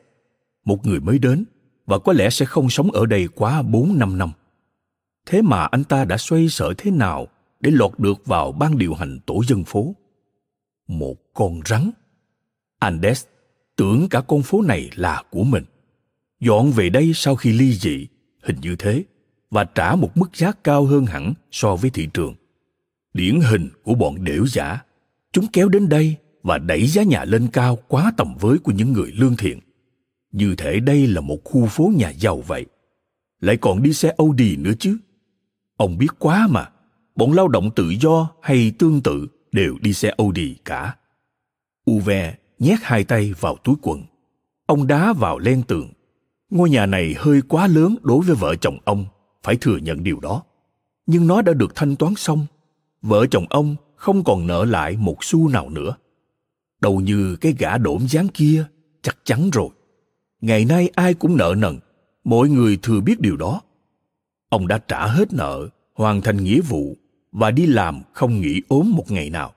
một 0.65 0.85
người 0.85 0.99
mới 0.99 1.19
đến 1.19 1.45
và 1.85 1.99
có 1.99 2.13
lẽ 2.13 2.29
sẽ 2.29 2.45
không 2.45 2.69
sống 2.69 2.91
ở 2.91 3.05
đây 3.05 3.27
quá 3.35 3.61
4-5 3.61 4.17
năm. 4.17 4.31
Thế 5.25 5.41
mà 5.41 5.65
anh 5.65 5.83
ta 5.83 6.05
đã 6.05 6.17
xoay 6.17 6.49
sở 6.49 6.73
thế 6.77 6.91
nào 6.91 7.27
để 7.59 7.71
lọt 7.71 7.99
được 7.99 8.25
vào 8.25 8.51
ban 8.51 8.77
điều 8.77 8.93
hành 8.93 9.19
tổ 9.25 9.43
dân 9.47 9.63
phố? 9.63 9.95
Một 10.87 11.33
con 11.33 11.59
rắn. 11.65 11.91
Andes 12.79 13.25
tưởng 13.75 14.09
cả 14.09 14.21
con 14.21 14.41
phố 14.41 14.61
này 14.61 14.89
là 14.95 15.23
của 15.29 15.43
mình. 15.43 15.63
Dọn 16.39 16.71
về 16.71 16.89
đây 16.89 17.11
sau 17.15 17.35
khi 17.35 17.51
ly 17.51 17.73
dị, 17.73 18.07
hình 18.43 18.57
như 18.61 18.75
thế, 18.75 19.03
và 19.51 19.63
trả 19.63 19.95
một 19.95 20.17
mức 20.17 20.29
giá 20.33 20.51
cao 20.63 20.85
hơn 20.85 21.05
hẳn 21.05 21.33
so 21.51 21.75
với 21.75 21.89
thị 21.89 22.07
trường. 22.13 22.35
Điển 23.13 23.39
hình 23.41 23.69
của 23.83 23.95
bọn 23.95 24.23
đểu 24.23 24.47
giả. 24.47 24.83
Chúng 25.31 25.47
kéo 25.53 25.69
đến 25.69 25.89
đây 25.89 26.15
và 26.43 26.57
đẩy 26.57 26.87
giá 26.87 27.03
nhà 27.03 27.25
lên 27.25 27.47
cao 27.53 27.77
quá 27.87 28.13
tầm 28.17 28.35
với 28.39 28.57
của 28.57 28.71
những 28.71 28.93
người 28.93 29.11
lương 29.11 29.37
thiện. 29.37 29.59
Như 30.31 30.55
thể 30.55 30.79
đây 30.79 31.07
là 31.07 31.21
một 31.21 31.43
khu 31.43 31.65
phố 31.65 31.91
nhà 31.95 32.09
giàu 32.09 32.41
vậy. 32.41 32.65
Lại 33.39 33.57
còn 33.57 33.83
đi 33.83 33.93
xe 33.93 34.13
Audi 34.17 34.55
nữa 34.55 34.73
chứ. 34.79 34.97
Ông 35.77 35.97
biết 35.97 36.07
quá 36.19 36.47
mà, 36.49 36.69
bọn 37.15 37.31
lao 37.31 37.47
động 37.47 37.71
tự 37.75 37.89
do 37.89 38.29
hay 38.41 38.71
tương 38.79 39.01
tự 39.01 39.27
đều 39.51 39.77
đi 39.81 39.93
xe 39.93 40.13
Audi 40.17 40.55
cả. 40.65 40.95
Uve 41.91 42.35
nhét 42.59 42.79
hai 42.81 43.03
tay 43.03 43.33
vào 43.39 43.57
túi 43.63 43.75
quần. 43.81 44.03
Ông 44.65 44.87
đá 44.87 45.13
vào 45.13 45.39
len 45.39 45.63
tường. 45.63 45.89
Ngôi 46.49 46.69
nhà 46.69 46.85
này 46.85 47.15
hơi 47.17 47.41
quá 47.41 47.67
lớn 47.67 47.95
đối 48.01 48.25
với 48.25 48.35
vợ 48.35 48.55
chồng 48.55 48.77
ông, 48.85 49.05
phải 49.43 49.55
thừa 49.55 49.77
nhận 49.77 50.03
điều 50.03 50.19
đó. 50.19 50.43
Nhưng 51.05 51.27
nó 51.27 51.41
đã 51.41 51.53
được 51.53 51.75
thanh 51.75 51.95
toán 51.95 52.15
xong. 52.15 52.45
Vợ 53.01 53.25
chồng 53.31 53.45
ông 53.49 53.75
không 53.95 54.23
còn 54.23 54.47
nợ 54.47 54.65
lại 54.65 54.97
một 54.97 55.23
xu 55.23 55.49
nào 55.49 55.69
nữa. 55.69 55.95
Đầu 56.81 56.99
như 56.99 57.35
cái 57.35 57.55
gã 57.59 57.77
đổm 57.77 58.07
dáng 58.07 58.27
kia, 58.27 58.65
chắc 59.01 59.17
chắn 59.23 59.49
rồi. 59.49 59.69
Ngày 60.41 60.65
nay 60.65 60.89
ai 60.95 61.13
cũng 61.13 61.37
nợ 61.37 61.55
nần, 61.57 61.79
mọi 62.23 62.49
người 62.49 62.79
thừa 62.81 62.99
biết 62.99 63.19
điều 63.19 63.37
đó. 63.37 63.61
Ông 64.55 64.67
đã 64.67 64.77
trả 64.77 65.07
hết 65.07 65.33
nợ, 65.33 65.69
hoàn 65.93 66.21
thành 66.21 66.43
nghĩa 66.43 66.61
vụ 66.61 66.97
và 67.31 67.51
đi 67.51 67.65
làm 67.65 68.01
không 68.13 68.41
nghỉ 68.41 68.61
ốm 68.67 68.91
một 68.95 69.11
ngày 69.11 69.29
nào. 69.29 69.53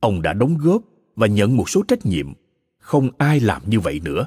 Ông 0.00 0.22
đã 0.22 0.32
đóng 0.32 0.58
góp 0.58 0.82
và 1.16 1.26
nhận 1.26 1.56
một 1.56 1.70
số 1.70 1.82
trách 1.88 2.06
nhiệm. 2.06 2.32
Không 2.78 3.10
ai 3.18 3.40
làm 3.40 3.62
như 3.66 3.80
vậy 3.80 4.00
nữa. 4.04 4.26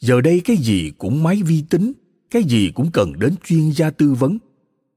Giờ 0.00 0.20
đây 0.20 0.40
cái 0.44 0.56
gì 0.56 0.92
cũng 0.98 1.22
máy 1.22 1.42
vi 1.42 1.64
tính 1.70 1.92
cái 2.30 2.42
gì 2.42 2.70
cũng 2.74 2.90
cần 2.92 3.12
đến 3.18 3.34
chuyên 3.44 3.70
gia 3.70 3.90
tư 3.90 4.14
vấn. 4.14 4.38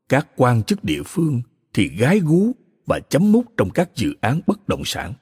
Các 0.10 0.28
quan 0.36 0.64
chức 0.64 0.84
địa 0.84 1.04
phương 1.06 1.42
thì 1.74 1.88
gái 1.88 2.20
gú 2.20 2.52
và 2.86 3.00
chấm 3.00 3.32
mút 3.32 3.46
trong 3.58 3.70
các 3.70 3.96
dự 3.96 4.14
án 4.22 4.42
bất 4.48 4.68
động 4.68 4.86
sản. 4.86 5.14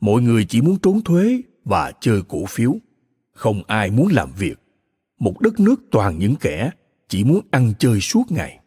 Mọi 0.00 0.22
người 0.22 0.44
chỉ 0.44 0.60
muốn 0.60 0.78
trốn 0.78 1.00
thuế 1.00 1.40
và 1.64 1.92
chơi 2.00 2.22
cổ 2.28 2.44
phiếu. 2.44 2.76
Không 3.32 3.62
ai 3.66 3.90
muốn 3.90 4.08
làm 4.12 4.32
việc. 4.38 4.58
Một 5.18 5.40
đất 5.40 5.60
nước 5.60 5.80
toàn 5.90 6.18
những 6.18 6.34
kẻ 6.40 6.70
chỉ 7.08 7.24
muốn 7.24 7.40
ăn 7.50 7.72
chơi 7.78 8.00
suốt 8.00 8.24
ngày 8.30 8.60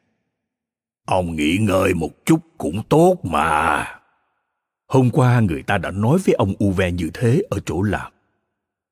ông 1.06 1.36
nghỉ 1.36 1.58
ngơi 1.58 1.94
một 1.94 2.26
chút 2.26 2.40
cũng 2.58 2.82
tốt 2.90 3.18
mà 3.24 3.86
Hôm 4.90 5.10
qua 5.10 5.40
người 5.40 5.64
ta 5.64 5.78
đã 5.78 5.92
nói 5.92 6.18
với 6.26 6.36
ông 6.36 6.54
Uve 6.64 6.92
như 6.92 7.10
thế 7.14 7.42
ở 7.50 7.60
chỗ 7.66 7.82
làm. 7.82 8.12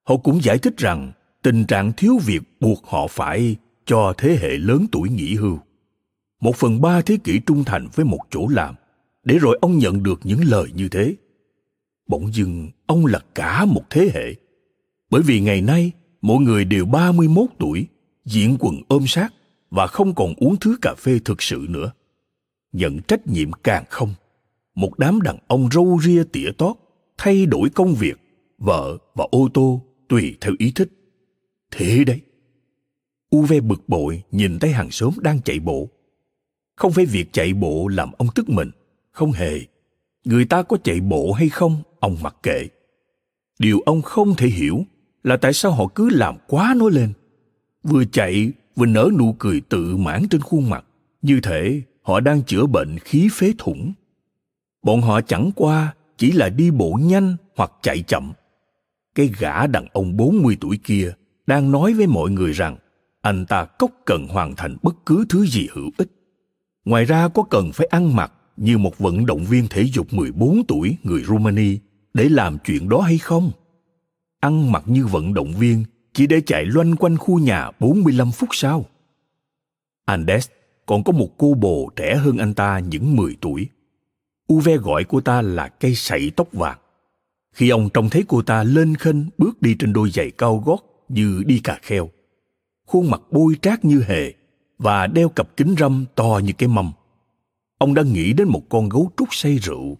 Họ 0.03 0.17
cũng 0.17 0.43
giải 0.43 0.57
thích 0.57 0.77
rằng 0.77 1.11
tình 1.43 1.65
trạng 1.65 1.93
thiếu 1.97 2.17
việc 2.25 2.41
buộc 2.59 2.85
họ 2.85 3.07
phải 3.07 3.55
cho 3.85 4.13
thế 4.17 4.37
hệ 4.41 4.49
lớn 4.49 4.85
tuổi 4.91 5.09
nghỉ 5.09 5.35
hưu. 5.35 5.59
Một 6.41 6.55
phần 6.55 6.81
ba 6.81 7.01
thế 7.01 7.17
kỷ 7.23 7.39
trung 7.39 7.63
thành 7.63 7.87
với 7.95 8.05
một 8.05 8.19
chỗ 8.29 8.47
làm, 8.47 8.75
để 9.23 9.37
rồi 9.37 9.57
ông 9.61 9.77
nhận 9.77 10.03
được 10.03 10.19
những 10.23 10.39
lời 10.45 10.67
như 10.75 10.89
thế. 10.89 11.15
Bỗng 12.07 12.33
dưng, 12.33 12.69
ông 12.85 13.05
là 13.05 13.19
cả 13.35 13.65
một 13.65 13.83
thế 13.89 14.09
hệ. 14.13 14.35
Bởi 15.09 15.21
vì 15.21 15.39
ngày 15.39 15.61
nay, 15.61 15.91
mọi 16.21 16.37
người 16.37 16.65
đều 16.65 16.85
31 16.85 17.45
tuổi, 17.59 17.87
diện 18.25 18.57
quần 18.59 18.75
ôm 18.87 19.07
sát 19.07 19.33
và 19.69 19.87
không 19.87 20.15
còn 20.15 20.33
uống 20.37 20.55
thứ 20.59 20.77
cà 20.81 20.95
phê 20.97 21.19
thực 21.25 21.41
sự 21.41 21.65
nữa. 21.69 21.91
Nhận 22.71 22.99
trách 23.07 23.27
nhiệm 23.27 23.51
càng 23.51 23.83
không, 23.89 24.13
một 24.75 24.99
đám 24.99 25.21
đàn 25.21 25.37
ông 25.47 25.69
râu 25.71 25.99
ria 26.03 26.23
tỉa 26.31 26.51
tót, 26.57 26.75
thay 27.17 27.45
đổi 27.45 27.69
công 27.69 27.93
việc, 27.93 28.19
vợ 28.57 28.97
và 29.15 29.25
ô 29.31 29.49
tô 29.53 29.81
tùy 30.09 30.35
theo 30.41 30.53
ý 30.57 30.71
thích. 30.75 30.89
Thế 31.71 32.03
đấy. 32.03 32.21
Uve 33.35 33.59
bực 33.59 33.89
bội 33.89 34.23
nhìn 34.31 34.59
thấy 34.59 34.71
hàng 34.71 34.91
xóm 34.91 35.13
đang 35.21 35.41
chạy 35.41 35.59
bộ. 35.59 35.89
Không 36.75 36.91
phải 36.91 37.05
việc 37.05 37.33
chạy 37.33 37.53
bộ 37.53 37.87
làm 37.87 38.11
ông 38.17 38.27
tức 38.35 38.49
mình, 38.49 38.71
không 39.11 39.31
hề. 39.31 39.59
Người 40.25 40.45
ta 40.45 40.63
có 40.63 40.77
chạy 40.83 40.99
bộ 40.99 41.31
hay 41.31 41.49
không, 41.49 41.81
ông 41.99 42.17
mặc 42.21 42.35
kệ. 42.43 42.67
Điều 43.59 43.79
ông 43.79 44.01
không 44.01 44.35
thể 44.35 44.47
hiểu 44.47 44.85
là 45.23 45.37
tại 45.37 45.53
sao 45.53 45.71
họ 45.71 45.87
cứ 45.95 46.09
làm 46.09 46.37
quá 46.47 46.73
nó 46.77 46.89
lên. 46.89 47.13
Vừa 47.83 48.05
chạy 48.05 48.51
và 48.77 48.85
nở 48.85 49.09
nụ 49.17 49.35
cười 49.39 49.61
tự 49.61 49.97
mãn 49.97 50.27
trên 50.29 50.41
khuôn 50.41 50.69
mặt 50.69 50.85
như 51.21 51.39
thể 51.43 51.81
họ 52.01 52.19
đang 52.19 52.43
chữa 52.43 52.65
bệnh 52.65 52.99
khí 52.99 53.29
phế 53.31 53.53
thủng 53.57 53.93
bọn 54.87 55.01
họ 55.01 55.21
chẳng 55.21 55.51
qua 55.55 55.93
chỉ 56.17 56.31
là 56.31 56.49
đi 56.49 56.71
bộ 56.71 56.99
nhanh 57.01 57.35
hoặc 57.55 57.71
chạy 57.81 58.03
chậm. 58.07 58.33
Cái 59.15 59.29
gã 59.39 59.67
đàn 59.67 59.87
ông 59.93 60.17
40 60.17 60.57
tuổi 60.61 60.79
kia 60.83 61.13
đang 61.47 61.71
nói 61.71 61.93
với 61.93 62.07
mọi 62.07 62.31
người 62.31 62.51
rằng 62.51 62.77
anh 63.21 63.45
ta 63.45 63.65
cốc 63.65 63.91
cần 64.05 64.27
hoàn 64.27 64.55
thành 64.55 64.77
bất 64.83 64.95
cứ 65.05 65.25
thứ 65.29 65.45
gì 65.45 65.67
hữu 65.73 65.89
ích. 65.97 66.11
Ngoài 66.85 67.05
ra 67.05 67.27
có 67.27 67.43
cần 67.43 67.71
phải 67.71 67.87
ăn 67.87 68.15
mặc 68.15 68.31
như 68.57 68.77
một 68.77 68.97
vận 68.97 69.25
động 69.25 69.45
viên 69.45 69.67
thể 69.69 69.83
dục 69.83 70.13
14 70.13 70.61
tuổi 70.67 70.97
người 71.03 71.23
Romania 71.23 71.77
để 72.13 72.29
làm 72.29 72.57
chuyện 72.65 72.89
đó 72.89 73.01
hay 73.01 73.17
không? 73.17 73.51
Ăn 74.39 74.71
mặc 74.71 74.83
như 74.85 75.05
vận 75.05 75.33
động 75.33 75.53
viên 75.53 75.83
chỉ 76.17 76.27
để 76.27 76.41
chạy 76.41 76.65
loanh 76.65 76.95
quanh 76.95 77.17
khu 77.17 77.39
nhà 77.39 77.71
45 77.79 78.31
phút 78.31 78.49
sau. 78.51 78.85
Andes 80.05 80.47
còn 80.85 81.03
có 81.03 81.11
một 81.11 81.29
cô 81.37 81.53
bồ 81.53 81.89
trẻ 81.95 82.15
hơn 82.15 82.37
anh 82.37 82.53
ta 82.53 82.79
những 82.79 83.15
10 83.15 83.35
tuổi 83.41 83.67
Uve 84.53 84.77
gọi 84.77 85.03
cô 85.03 85.21
ta 85.21 85.41
là 85.41 85.67
cây 85.67 85.95
sậy 85.95 86.31
tóc 86.35 86.47
vàng. 86.53 86.77
Khi 87.53 87.69
ông 87.69 87.89
trông 87.93 88.09
thấy 88.09 88.23
cô 88.27 88.41
ta 88.41 88.63
lên 88.63 88.95
khênh 88.95 89.15
bước 89.37 89.61
đi 89.61 89.75
trên 89.79 89.93
đôi 89.93 90.09
giày 90.09 90.31
cao 90.31 90.63
gót 90.65 90.79
như 91.09 91.43
đi 91.45 91.59
cà 91.63 91.79
kheo. 91.81 92.09
Khuôn 92.85 93.09
mặt 93.11 93.21
bôi 93.31 93.55
trát 93.61 93.85
như 93.85 94.03
hề 94.07 94.33
và 94.77 95.07
đeo 95.07 95.29
cặp 95.29 95.57
kính 95.57 95.75
râm 95.79 96.05
to 96.15 96.39
như 96.43 96.53
cái 96.57 96.69
mâm. 96.69 96.91
Ông 97.77 97.93
đã 97.93 98.03
nghĩ 98.03 98.33
đến 98.33 98.47
một 98.47 98.61
con 98.69 98.89
gấu 98.89 99.11
trúc 99.17 99.27
say 99.31 99.57
rượu. 99.57 99.97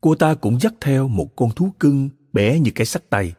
Cô 0.00 0.14
ta 0.14 0.34
cũng 0.34 0.60
dắt 0.60 0.74
theo 0.80 1.08
một 1.08 1.36
con 1.36 1.50
thú 1.50 1.72
cưng 1.80 2.08
bé 2.32 2.58
như 2.58 2.70
cái 2.74 2.86
sắt 2.86 3.10
tay. 3.10 3.34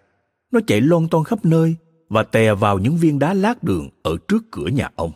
Nó 0.51 0.59
chạy 0.67 0.81
lon 0.81 1.07
ton 1.07 1.23
khắp 1.23 1.45
nơi 1.45 1.75
và 2.09 2.23
tè 2.23 2.53
vào 2.53 2.79
những 2.79 2.97
viên 2.97 3.19
đá 3.19 3.33
lát 3.33 3.63
đường 3.63 3.89
ở 4.03 4.17
trước 4.27 4.43
cửa 4.51 4.67
nhà 4.67 4.89
ông. 4.95 5.11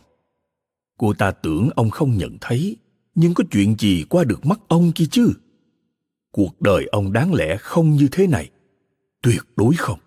Cô 0.98 1.12
ta 1.14 1.30
tưởng 1.30 1.68
ông 1.76 1.90
không 1.90 2.16
nhận 2.16 2.36
thấy, 2.40 2.76
nhưng 3.14 3.34
có 3.34 3.44
chuyện 3.50 3.74
gì 3.78 4.04
qua 4.08 4.24
được 4.24 4.46
mắt 4.46 4.60
ông 4.68 4.92
kia 4.92 5.04
chứ? 5.10 5.32
Cuộc 6.32 6.60
đời 6.60 6.86
ông 6.92 7.12
đáng 7.12 7.34
lẽ 7.34 7.56
không 7.56 7.90
như 7.90 8.08
thế 8.12 8.26
này. 8.26 8.50
Tuyệt 9.22 9.42
đối 9.56 9.74
không. 9.74 9.98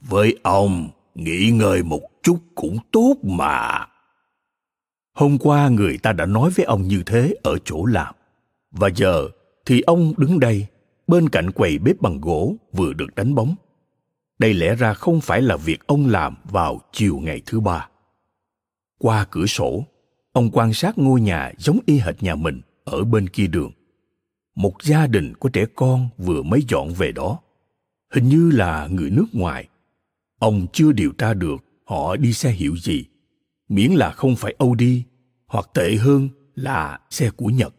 Với 0.00 0.38
ông, 0.42 0.88
nghỉ 1.14 1.50
ngơi 1.50 1.82
một 1.82 2.02
chút 2.22 2.38
cũng 2.54 2.76
tốt 2.90 3.16
mà. 3.22 3.86
Hôm 5.14 5.38
qua 5.38 5.68
người 5.68 5.98
ta 5.98 6.12
đã 6.12 6.26
nói 6.26 6.50
với 6.50 6.64
ông 6.64 6.82
như 6.82 7.02
thế 7.06 7.34
ở 7.42 7.58
chỗ 7.64 7.84
làm. 7.84 8.14
Và 8.70 8.88
giờ 8.96 9.28
thì 9.66 9.80
ông 9.80 10.12
đứng 10.16 10.40
đây, 10.40 10.66
bên 11.06 11.28
cạnh 11.28 11.50
quầy 11.50 11.78
bếp 11.78 12.00
bằng 12.00 12.20
gỗ 12.20 12.56
vừa 12.72 12.92
được 12.92 13.14
đánh 13.14 13.34
bóng 13.34 13.54
đây 14.40 14.54
lẽ 14.54 14.74
ra 14.74 14.94
không 14.94 15.20
phải 15.20 15.42
là 15.42 15.56
việc 15.56 15.86
ông 15.86 16.06
làm 16.06 16.36
vào 16.44 16.80
chiều 16.92 17.18
ngày 17.18 17.42
thứ 17.46 17.60
ba. 17.60 17.88
Qua 18.98 19.26
cửa 19.30 19.46
sổ 19.46 19.84
ông 20.32 20.50
quan 20.52 20.72
sát 20.72 20.98
ngôi 20.98 21.20
nhà 21.20 21.52
giống 21.58 21.78
y 21.86 21.98
hệt 21.98 22.22
nhà 22.22 22.34
mình 22.34 22.60
ở 22.84 23.04
bên 23.04 23.28
kia 23.28 23.46
đường. 23.46 23.72
Một 24.54 24.82
gia 24.82 25.06
đình 25.06 25.32
có 25.40 25.50
trẻ 25.52 25.64
con 25.74 26.08
vừa 26.18 26.42
mới 26.42 26.60
dọn 26.68 26.92
về 26.94 27.12
đó. 27.12 27.38
Hình 28.14 28.28
như 28.28 28.50
là 28.50 28.86
người 28.90 29.10
nước 29.10 29.26
ngoài. 29.32 29.68
Ông 30.38 30.66
chưa 30.72 30.92
điều 30.92 31.12
tra 31.12 31.34
được 31.34 31.56
họ 31.84 32.16
đi 32.16 32.32
xe 32.32 32.50
hiệu 32.50 32.76
gì. 32.76 33.04
Miễn 33.68 33.90
là 33.90 34.10
không 34.10 34.36
phải 34.36 34.54
audi 34.58 35.02
hoặc 35.46 35.70
tệ 35.74 35.96
hơn 35.96 36.28
là 36.54 37.00
xe 37.10 37.30
của 37.30 37.46
nhật. 37.46 37.74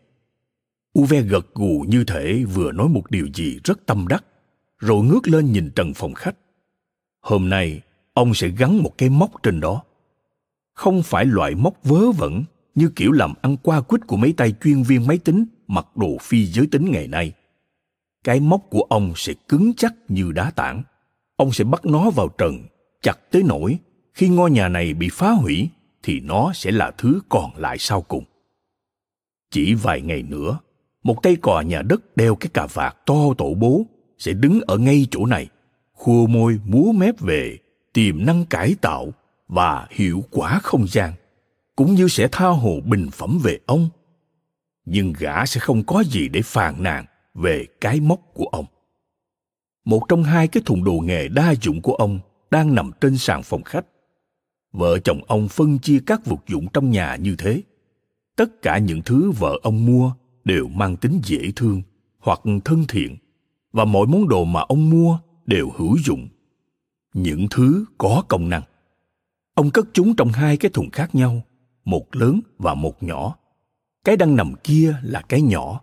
Uve 0.99 1.21
gật 1.21 1.53
gù 1.53 1.85
như 1.87 2.03
thể 2.03 2.43
vừa 2.43 2.71
nói 2.71 2.87
một 2.89 3.11
điều 3.11 3.27
gì 3.33 3.59
rất 3.63 3.85
tâm 3.85 4.07
đắc, 4.07 4.23
rồi 4.77 5.03
ngước 5.03 5.27
lên 5.27 5.51
nhìn 5.51 5.71
trần 5.75 5.93
phòng 5.93 6.13
khách. 6.13 6.35
Hôm 7.21 7.49
nay, 7.49 7.81
ông 8.13 8.33
sẽ 8.33 8.47
gắn 8.47 8.77
một 8.77 8.97
cái 8.97 9.09
móc 9.09 9.43
trên 9.43 9.59
đó. 9.59 9.83
Không 10.73 11.03
phải 11.03 11.25
loại 11.25 11.55
móc 11.55 11.83
vớ 11.83 12.11
vẩn 12.11 12.43
như 12.75 12.91
kiểu 12.95 13.11
làm 13.11 13.33
ăn 13.41 13.57
qua 13.57 13.81
quýt 13.81 14.07
của 14.07 14.17
mấy 14.17 14.33
tay 14.33 14.53
chuyên 14.63 14.83
viên 14.83 15.07
máy 15.07 15.17
tính 15.17 15.45
mặc 15.67 15.87
đồ 15.95 16.17
phi 16.21 16.45
giới 16.45 16.67
tính 16.67 16.91
ngày 16.91 17.07
nay. 17.07 17.33
Cái 18.23 18.39
móc 18.39 18.61
của 18.69 18.85
ông 18.89 19.13
sẽ 19.15 19.33
cứng 19.47 19.73
chắc 19.77 19.93
như 20.07 20.31
đá 20.31 20.51
tảng. 20.51 20.83
Ông 21.35 21.51
sẽ 21.51 21.63
bắt 21.63 21.85
nó 21.85 22.09
vào 22.09 22.27
trần, 22.27 22.57
chặt 23.01 23.31
tới 23.31 23.43
nỗi 23.43 23.77
khi 24.13 24.29
ngôi 24.29 24.51
nhà 24.51 24.67
này 24.67 24.93
bị 24.93 25.09
phá 25.11 25.31
hủy 25.31 25.69
thì 26.03 26.19
nó 26.19 26.51
sẽ 26.53 26.71
là 26.71 26.91
thứ 26.97 27.21
còn 27.29 27.51
lại 27.55 27.77
sau 27.77 28.01
cùng. 28.01 28.23
Chỉ 29.51 29.73
vài 29.73 30.01
ngày 30.01 30.23
nữa, 30.23 30.59
một 31.03 31.23
tay 31.23 31.35
cò 31.35 31.61
nhà 31.61 31.81
đất 31.81 32.17
đeo 32.17 32.35
cái 32.35 32.49
cà 32.53 32.67
vạt 32.73 33.05
to 33.05 33.33
tổ 33.37 33.53
bố 33.53 33.85
sẽ 34.17 34.33
đứng 34.33 34.61
ở 34.67 34.77
ngay 34.77 35.07
chỗ 35.11 35.25
này, 35.25 35.47
khua 36.01 36.27
môi 36.27 36.59
múa 36.65 36.91
mép 36.91 37.19
về 37.19 37.57
tiềm 37.93 38.25
năng 38.25 38.45
cải 38.45 38.75
tạo 38.81 39.13
và 39.47 39.87
hiệu 39.91 40.23
quả 40.31 40.59
không 40.63 40.87
gian, 40.87 41.13
cũng 41.75 41.95
như 41.95 42.07
sẽ 42.07 42.27
tha 42.31 42.47
hồ 42.47 42.79
bình 42.85 43.09
phẩm 43.11 43.39
về 43.43 43.59
ông. 43.65 43.89
Nhưng 44.85 45.13
gã 45.19 45.45
sẽ 45.45 45.59
không 45.59 45.83
có 45.83 46.03
gì 46.03 46.27
để 46.29 46.41
phàn 46.41 46.83
nàn 46.83 47.05
về 47.33 47.65
cái 47.81 47.99
móc 47.99 48.19
của 48.33 48.45
ông. 48.45 48.65
Một 49.85 50.03
trong 50.09 50.23
hai 50.23 50.47
cái 50.47 50.63
thùng 50.65 50.83
đồ 50.83 50.93
nghề 50.93 51.27
đa 51.27 51.53
dụng 51.61 51.81
của 51.81 51.93
ông 51.93 52.19
đang 52.51 52.75
nằm 52.75 52.91
trên 53.01 53.17
sàn 53.17 53.43
phòng 53.43 53.63
khách. 53.63 53.85
Vợ 54.71 54.99
chồng 54.99 55.21
ông 55.27 55.47
phân 55.47 55.79
chia 55.79 55.99
các 56.05 56.25
vật 56.25 56.43
dụng 56.47 56.67
trong 56.73 56.89
nhà 56.89 57.15
như 57.15 57.35
thế. 57.37 57.61
Tất 58.35 58.61
cả 58.61 58.77
những 58.77 59.01
thứ 59.01 59.31
vợ 59.31 59.59
ông 59.63 59.85
mua 59.85 60.13
đều 60.43 60.67
mang 60.67 60.97
tính 60.97 61.21
dễ 61.23 61.51
thương 61.55 61.81
hoặc 62.19 62.39
thân 62.65 62.85
thiện 62.87 63.17
và 63.73 63.85
mọi 63.85 64.07
món 64.07 64.27
đồ 64.27 64.43
mà 64.43 64.61
ông 64.61 64.89
mua 64.89 65.19
đều 65.51 65.71
hữu 65.77 65.97
dụng. 66.05 66.27
Những 67.13 67.47
thứ 67.51 67.85
có 67.97 68.23
công 68.27 68.49
năng. 68.49 68.61
Ông 69.53 69.71
cất 69.71 69.85
chúng 69.93 70.15
trong 70.15 70.31
hai 70.31 70.57
cái 70.57 70.71
thùng 70.73 70.89
khác 70.89 71.15
nhau, 71.15 71.41
một 71.85 72.15
lớn 72.15 72.39
và 72.57 72.73
một 72.73 73.03
nhỏ. 73.03 73.35
Cái 74.03 74.17
đang 74.17 74.35
nằm 74.35 74.53
kia 74.63 74.95
là 75.03 75.21
cái 75.21 75.41
nhỏ. 75.41 75.81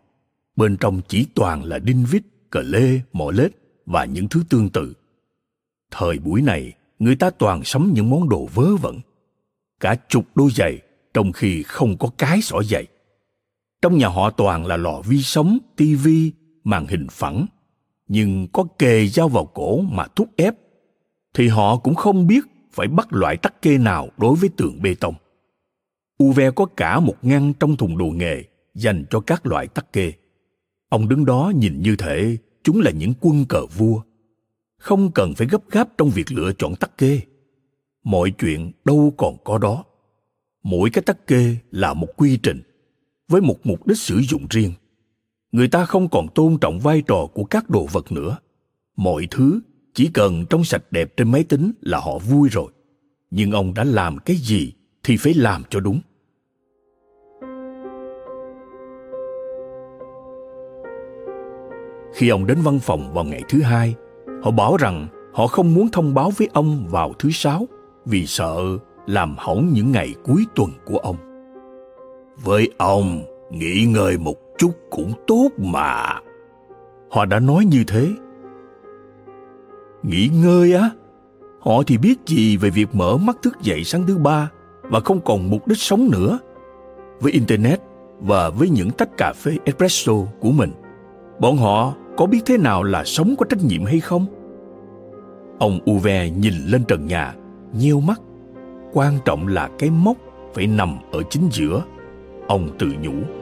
Bên 0.57 0.77
trong 0.77 1.01
chỉ 1.09 1.27
toàn 1.35 1.65
là 1.65 1.79
đinh 1.79 2.05
vít, 2.11 2.23
cờ 2.51 2.61
lê, 2.61 3.01
mỏ 3.13 3.31
lết 3.31 3.53
và 3.87 4.05
những 4.05 4.29
thứ 4.29 4.43
tương 4.49 4.71
tự. 4.71 4.95
Thời 5.91 6.19
buổi 6.19 6.43
này, 6.43 6.73
người 6.99 7.17
ta 7.17 7.31
toàn 7.31 7.65
sắm 7.65 7.93
những 7.95 8.11
món 8.11 8.29
đồ 8.29 8.49
vớ 8.55 8.77
vẩn. 8.77 9.01
Cả 9.81 9.97
chục 10.09 10.25
đôi 10.35 10.51
giày, 10.51 10.79
trong 11.15 11.33
khi 11.33 11.63
không 11.63 11.97
có 11.99 12.11
cái 12.19 12.43
xỏ 12.43 12.63
giày. 12.63 12.87
Trong 13.83 13.99
nhà 13.99 14.09
họ 14.09 14.31
toàn 14.31 14.67
là 14.67 14.77
lò 14.77 15.01
vi 15.01 15.23
sóng 15.23 15.59
tivi 15.77 16.33
màn 16.65 16.87
hình 16.87 17.07
phẳng 17.11 17.47
nhưng 18.09 18.49
có 18.53 18.65
kề 18.79 19.07
dao 19.07 19.29
vào 19.29 19.45
cổ 19.47 19.81
mà 19.81 20.07
thúc 20.17 20.29
ép, 20.37 20.55
thì 21.35 21.49
họ 21.49 21.77
cũng 21.77 21.95
không 21.95 22.27
biết 22.27 22.45
phải 22.73 22.89
bắt 22.89 23.13
loại 23.13 23.37
tắc 23.37 23.63
kê 23.63 23.79
nào 23.79 24.09
đối 24.19 24.37
với 24.37 24.51
tường 24.57 24.83
bê 24.83 24.95
tông. 24.95 25.15
Uve 26.25 26.51
có 26.51 26.65
cả 26.65 27.01
một 27.01 27.15
ngăn 27.23 27.53
trong 27.61 27.77
thùng 27.77 27.99
đồ 27.99 28.07
nghề 28.07 28.43
dành 28.75 29.05
cho 29.11 29.21
các 29.21 29.47
loại 29.47 29.67
tắc 29.67 29.93
kê. 29.93 30.13
Ông 30.89 31.09
đứng 31.09 31.25
đó 31.25 31.53
nhìn 31.57 31.83
như 31.83 31.97
thể 31.97 32.37
chúng 32.63 32.81
là 32.81 32.91
những 32.91 33.13
quân 33.21 33.45
cờ 33.49 33.67
vua. 33.67 34.01
Không 34.79 35.11
cần 35.13 35.35
phải 35.35 35.47
gấp 35.47 35.71
gáp 35.71 35.89
trong 35.99 36.11
việc 36.11 36.33
lựa 36.33 36.53
chọn 36.59 36.77
tắc 36.77 36.99
kê. 36.99 37.21
Mọi 38.05 38.31
chuyện 38.31 38.73
đâu 38.85 39.15
còn 39.17 39.37
có 39.45 39.59
đó. 39.59 39.85
Mỗi 40.63 40.91
cái 40.91 41.03
tắc 41.03 41.27
kê 41.27 41.57
là 41.71 41.95
một 41.95 42.09
quy 42.17 42.37
trình 42.37 42.63
với 43.29 43.41
một 43.41 43.57
mục 43.65 43.87
đích 43.87 43.99
sử 43.99 44.21
dụng 44.21 44.47
riêng 44.51 44.73
người 45.53 45.69
ta 45.69 45.85
không 45.85 46.09
còn 46.09 46.29
tôn 46.35 46.59
trọng 46.61 46.79
vai 46.79 47.03
trò 47.07 47.27
của 47.35 47.45
các 47.45 47.71
đồ 47.71 47.87
vật 47.93 48.13
nữa. 48.13 48.37
Mọi 48.97 49.29
thứ, 49.31 49.61
chỉ 49.95 50.11
cần 50.15 50.45
trong 50.51 50.65
sạch 50.65 50.83
đẹp 50.91 51.17
trên 51.17 51.33
máy 51.33 51.45
tính 51.45 51.73
là 51.81 51.99
họ 51.99 52.19
vui 52.19 52.49
rồi. 52.49 52.73
Nhưng 53.31 53.51
ông 53.51 53.75
đã 53.75 53.85
làm 53.85 54.19
cái 54.19 54.37
gì 54.37 54.73
thì 55.03 55.17
phải 55.17 55.35
làm 55.35 55.63
cho 55.71 55.81
đúng. 55.81 56.01
Khi 62.15 62.29
ông 62.29 62.47
đến 62.47 62.59
văn 62.63 62.79
phòng 62.79 63.15
vào 63.15 63.25
ngày 63.25 63.43
thứ 63.49 63.63
hai, 63.63 63.95
họ 64.43 64.51
bảo 64.51 64.77
rằng 64.77 65.09
họ 65.35 65.47
không 65.47 65.75
muốn 65.75 65.89
thông 65.89 66.15
báo 66.15 66.31
với 66.37 66.49
ông 66.53 66.87
vào 66.91 67.13
thứ 67.19 67.31
sáu 67.31 67.67
vì 68.07 68.27
sợ 68.27 68.61
làm 69.07 69.35
hỏng 69.39 69.71
những 69.73 69.93
ngày 69.93 70.15
cuối 70.25 70.45
tuần 70.55 70.71
của 70.85 70.99
ông. 70.99 71.17
Với 72.45 72.71
ông, 72.79 73.23
nghỉ 73.51 73.85
ngơi 73.85 74.19
một 74.19 74.35
chút 74.59 74.73
cũng 74.91 75.13
tốt 75.27 75.49
mà. 75.57 76.21
Họ 77.11 77.25
đã 77.25 77.41
nói 77.41 77.65
như 77.65 77.85
thế. 77.87 78.09
Nghỉ 80.03 80.31
ngơi 80.43 80.75
á. 80.75 80.91
Họ 81.61 81.83
thì 81.87 81.99
biết 81.99 82.17
gì 82.27 82.57
về 82.57 82.71
việc 82.71 82.89
mở 82.93 83.17
mắt 83.17 83.37
thức 83.43 83.57
dậy 83.63 83.85
sáng 83.85 84.07
thứ 84.07 84.19
ba 84.19 84.51
và 84.83 85.01
không 85.01 85.21
còn 85.21 85.51
mục 85.51 85.69
đích 85.69 85.79
sống 85.79 86.09
nữa. 86.13 86.39
Với 87.21 87.33
internet 87.33 87.81
và 88.21 88.51
với 88.51 88.69
những 88.69 88.91
tách 88.91 89.17
cà 89.17 89.33
phê 89.33 89.57
espresso 89.65 90.13
của 90.41 90.51
mình, 90.51 90.71
bọn 91.41 91.57
họ 91.57 91.95
có 92.17 92.27
biết 92.27 92.41
thế 92.47 92.57
nào 92.57 92.83
là 92.83 93.05
sống 93.05 93.35
có 93.39 93.47
trách 93.49 93.65
nhiệm 93.65 93.85
hay 93.85 94.01
không? 94.01 94.27
Ông 95.59 95.79
uve 95.91 96.31
nhìn 96.31 96.55
lên 96.67 96.85
trần 96.85 97.07
nhà, 97.07 97.35
nheo 97.73 98.01
mắt. 98.01 98.21
Quan 98.93 99.15
trọng 99.25 99.47
là 99.47 99.69
cái 99.79 99.91
mốc 99.91 100.17
phải 100.55 100.67
nằm 100.67 100.99
ở 101.13 101.23
chính 101.31 101.49
giữa, 101.53 101.83
ông 102.47 102.69
tự 102.79 102.87
nhủ. 103.03 103.38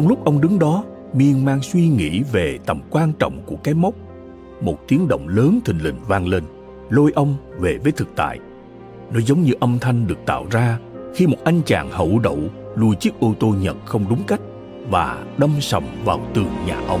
Trong 0.00 0.08
lúc 0.08 0.24
ông 0.24 0.40
đứng 0.40 0.58
đó, 0.58 0.84
miên 1.12 1.44
man 1.44 1.60
suy 1.62 1.88
nghĩ 1.88 2.22
về 2.32 2.58
tầm 2.66 2.80
quan 2.90 3.12
trọng 3.18 3.42
của 3.46 3.56
cái 3.64 3.74
mốc 3.74 3.94
một 4.60 4.88
tiếng 4.88 5.08
động 5.08 5.28
lớn 5.28 5.60
thình 5.64 5.82
lình 5.82 5.94
vang 6.08 6.28
lên, 6.28 6.44
lôi 6.90 7.12
ông 7.14 7.36
về 7.58 7.78
với 7.78 7.92
thực 7.92 8.08
tại. 8.16 8.38
Nó 9.12 9.20
giống 9.20 9.42
như 9.42 9.52
âm 9.60 9.78
thanh 9.80 10.06
được 10.06 10.18
tạo 10.26 10.46
ra 10.50 10.78
khi 11.14 11.26
một 11.26 11.36
anh 11.44 11.60
chàng 11.66 11.90
hậu 11.90 12.18
đậu 12.18 12.38
lùi 12.76 12.96
chiếc 12.96 13.10
ô 13.20 13.34
tô 13.40 13.54
nhật 13.60 13.76
không 13.84 14.06
đúng 14.10 14.22
cách 14.26 14.40
và 14.90 15.24
đâm 15.38 15.50
sầm 15.60 15.84
vào 16.04 16.20
tường 16.34 16.52
nhà 16.66 16.80
ông. 16.88 17.00